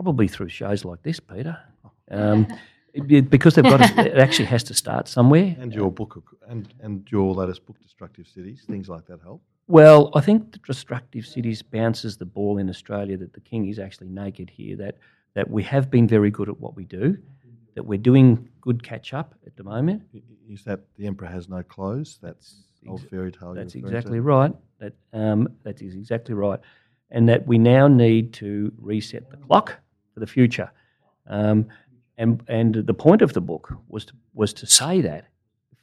Probably 0.00 0.28
through 0.28 0.48
shows 0.48 0.82
like 0.86 1.02
this, 1.02 1.20
Peter. 1.20 1.58
Um, 2.12 2.48
because 3.28 3.54
they've 3.54 3.62
got 3.62 3.76
to, 3.76 4.00
it 4.10 4.18
actually 4.18 4.46
has 4.46 4.64
to 4.64 4.74
start 4.74 5.06
somewhere. 5.06 5.54
And 5.60 5.72
your 5.72 5.92
book 5.92 6.24
and 6.48 6.74
and 6.80 7.06
your 7.08 7.32
latest 7.34 7.64
book, 7.66 7.76
Destructive 7.80 8.26
Cities, 8.26 8.64
things 8.66 8.88
like 8.88 9.06
that 9.06 9.20
help. 9.22 9.42
Well, 9.68 10.10
I 10.16 10.20
think 10.22 10.50
the 10.50 10.58
Destructive 10.58 11.24
Cities 11.24 11.62
bounces 11.62 12.16
the 12.16 12.24
ball 12.24 12.58
in 12.58 12.68
Australia 12.68 13.16
that 13.18 13.32
the 13.32 13.40
king 13.40 13.68
is 13.68 13.78
actually 13.78 14.08
naked 14.08 14.50
here. 14.50 14.74
That 14.74 14.96
that 15.34 15.48
we 15.48 15.62
have 15.62 15.88
been 15.88 16.08
very 16.08 16.32
good 16.32 16.48
at 16.48 16.58
what 16.58 16.74
we 16.74 16.84
do, 16.84 17.16
that 17.76 17.84
we're 17.84 17.98
doing 17.98 18.48
good 18.60 18.82
catch 18.82 19.14
up 19.14 19.36
at 19.46 19.54
the 19.54 19.62
moment. 19.62 20.02
Is 20.48 20.64
that 20.64 20.80
the 20.96 21.06
emperor 21.06 21.28
has 21.28 21.48
no 21.48 21.62
clothes? 21.62 22.18
That's 22.20 22.64
old 22.88 23.08
fairy 23.08 23.30
tale. 23.30 23.54
That's 23.54 23.76
you're 23.76 23.88
to? 23.88 23.96
exactly 23.96 24.18
right. 24.18 24.52
That 24.80 24.94
um, 25.12 25.48
that 25.62 25.80
is 25.80 25.94
exactly 25.94 26.34
right, 26.34 26.58
and 27.12 27.28
that 27.28 27.46
we 27.46 27.56
now 27.56 27.86
need 27.86 28.32
to 28.34 28.72
reset 28.78 29.30
the 29.30 29.36
clock 29.36 29.78
for 30.20 30.26
the 30.26 30.32
future. 30.32 30.70
Um, 31.26 31.66
and 32.18 32.42
and 32.48 32.74
the 32.74 32.94
point 32.94 33.22
of 33.22 33.32
the 33.32 33.40
book 33.40 33.72
was 33.88 34.04
to, 34.06 34.12
was 34.34 34.52
to 34.54 34.66
say 34.66 35.00
that 35.00 35.24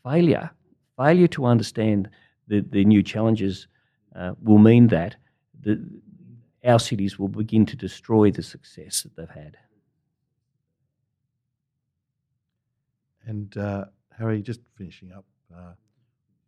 failure 0.04 0.52
failure 0.98 1.28
to 1.28 1.46
understand 1.46 2.10
the, 2.48 2.62
the 2.62 2.84
new 2.86 3.04
challenges 3.04 3.68
uh, 4.16 4.34
will 4.42 4.58
mean 4.58 4.88
that 4.88 5.16
the, 5.62 5.80
our 6.66 6.80
cities 6.80 7.20
will 7.20 7.28
begin 7.28 7.66
to 7.66 7.76
destroy 7.76 8.32
the 8.32 8.42
success 8.42 9.04
that 9.04 9.16
they've 9.16 9.44
had. 9.44 9.58
And 13.28 13.56
uh, 13.58 13.86
Harry, 14.18 14.42
just 14.42 14.62
finishing 14.76 15.12
up, 15.12 15.26
uh, 15.56 15.74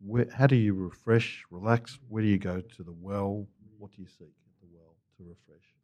where, 0.04 0.26
how 0.34 0.48
do 0.48 0.56
you 0.56 0.74
refresh, 0.74 1.44
relax? 1.50 1.98
Where 2.08 2.22
do 2.22 2.28
you 2.28 2.38
go 2.38 2.60
to 2.60 2.82
the 2.82 2.94
well? 3.00 3.46
What 3.78 3.92
do 3.92 4.02
you 4.02 4.08
seek 4.08 4.34
at 4.46 4.60
the 4.60 4.68
well 4.72 4.96
to 5.18 5.24
refresh? 5.24 5.79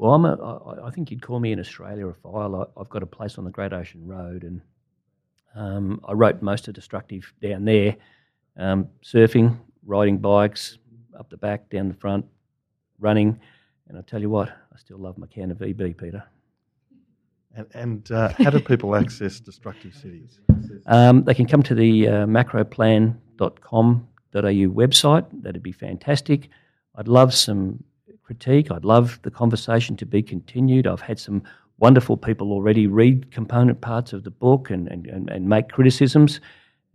Well, 0.00 0.14
I'm 0.14 0.24
a, 0.24 0.34
I, 0.34 0.86
I 0.86 0.90
think 0.90 1.10
you'd 1.10 1.20
call 1.20 1.40
me 1.40 1.52
in 1.52 1.60
Australia 1.60 2.06
a 2.06 2.14
file. 2.14 2.72
I've 2.74 2.88
got 2.88 3.02
a 3.02 3.06
place 3.06 3.36
on 3.36 3.44
the 3.44 3.50
Great 3.50 3.74
Ocean 3.74 4.06
Road, 4.06 4.44
and 4.44 4.62
um, 5.54 6.00
I 6.08 6.14
wrote 6.14 6.40
most 6.40 6.68
of 6.68 6.74
Destructive 6.74 7.30
down 7.42 7.66
there, 7.66 7.96
um, 8.56 8.88
surfing, 9.04 9.58
riding 9.84 10.16
bikes, 10.16 10.78
up 11.18 11.28
the 11.28 11.36
back, 11.36 11.68
down 11.68 11.88
the 11.88 11.94
front, 11.94 12.24
running. 12.98 13.38
And 13.88 13.98
I 13.98 14.00
tell 14.00 14.22
you 14.22 14.30
what, 14.30 14.48
I 14.48 14.78
still 14.78 14.96
love 14.96 15.18
my 15.18 15.26
can 15.26 15.50
of 15.50 15.58
VB, 15.58 15.98
Peter. 15.98 16.24
And, 17.54 17.66
and 17.74 18.10
uh, 18.10 18.32
how 18.38 18.48
do 18.48 18.58
people 18.58 18.96
access 18.96 19.38
Destructive 19.38 19.94
Cities? 19.94 20.40
Um, 20.86 21.24
they 21.24 21.34
can 21.34 21.44
come 21.44 21.62
to 21.64 21.74
the 21.74 22.08
uh, 22.08 22.26
macroplan.com.au 22.26 24.00
website. 24.32 25.26
That'd 25.42 25.62
be 25.62 25.72
fantastic. 25.72 26.48
I'd 26.94 27.08
love 27.08 27.34
some 27.34 27.84
critique. 28.30 28.70
I'd 28.70 28.84
love 28.84 29.18
the 29.22 29.30
conversation 29.30 29.96
to 29.96 30.06
be 30.06 30.22
continued. 30.22 30.86
I've 30.86 31.00
had 31.00 31.18
some 31.18 31.42
wonderful 31.78 32.16
people 32.16 32.52
already 32.52 32.86
read 32.86 33.32
component 33.32 33.80
parts 33.80 34.12
of 34.12 34.22
the 34.22 34.30
book 34.30 34.70
and, 34.70 34.86
and, 34.86 35.08
and, 35.08 35.28
and 35.28 35.48
make 35.48 35.68
criticisms 35.68 36.40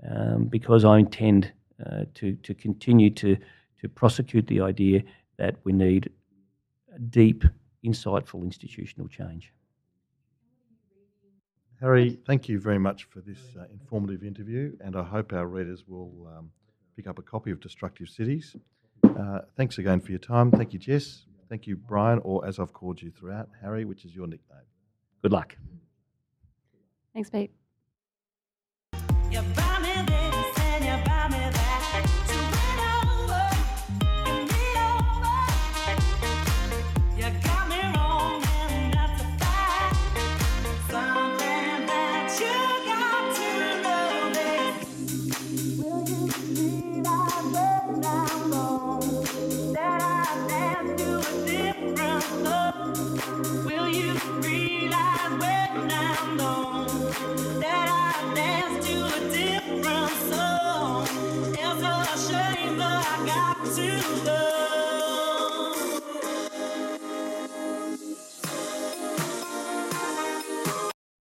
um, 0.09 0.45
because 0.45 0.85
I 0.85 0.97
intend 0.97 1.51
uh, 1.85 2.05
to, 2.13 2.35
to 2.35 2.53
continue 2.53 3.09
to, 3.09 3.35
to 3.81 3.89
prosecute 3.89 4.47
the 4.47 4.61
idea 4.61 5.03
that 5.35 5.57
we 5.65 5.73
need 5.73 6.09
deep, 7.09 7.43
insightful 7.85 8.41
institutional 8.43 9.09
change. 9.09 9.51
Harry, 11.81 12.17
thank 12.25 12.47
you 12.47 12.61
very 12.61 12.79
much 12.79 13.03
for 13.09 13.19
this 13.19 13.39
uh, 13.59 13.65
informative 13.73 14.23
interview, 14.23 14.71
and 14.79 14.95
I 14.95 15.03
hope 15.03 15.33
our 15.33 15.47
readers 15.47 15.83
will 15.85 16.13
um, 16.37 16.49
pick 16.95 17.07
up 17.07 17.19
a 17.19 17.21
copy 17.21 17.51
of 17.51 17.59
Destructive 17.59 18.07
Cities. 18.07 18.55
Uh, 19.17 19.39
thanks 19.55 19.77
again 19.77 19.99
for 19.99 20.11
your 20.11 20.19
time. 20.19 20.51
Thank 20.51 20.73
you, 20.73 20.79
Jess. 20.79 21.25
Thank 21.49 21.67
you, 21.67 21.75
Brian, 21.75 22.19
or 22.23 22.45
as 22.45 22.59
I've 22.59 22.73
called 22.73 23.01
you 23.01 23.11
throughout, 23.11 23.49
Harry, 23.61 23.85
which 23.85 24.03
is 24.03 24.15
your 24.15 24.27
nickname. 24.27 24.59
Good 25.21 25.31
luck. 25.31 25.55
Thanks, 27.13 27.29
Pete. 27.29 27.51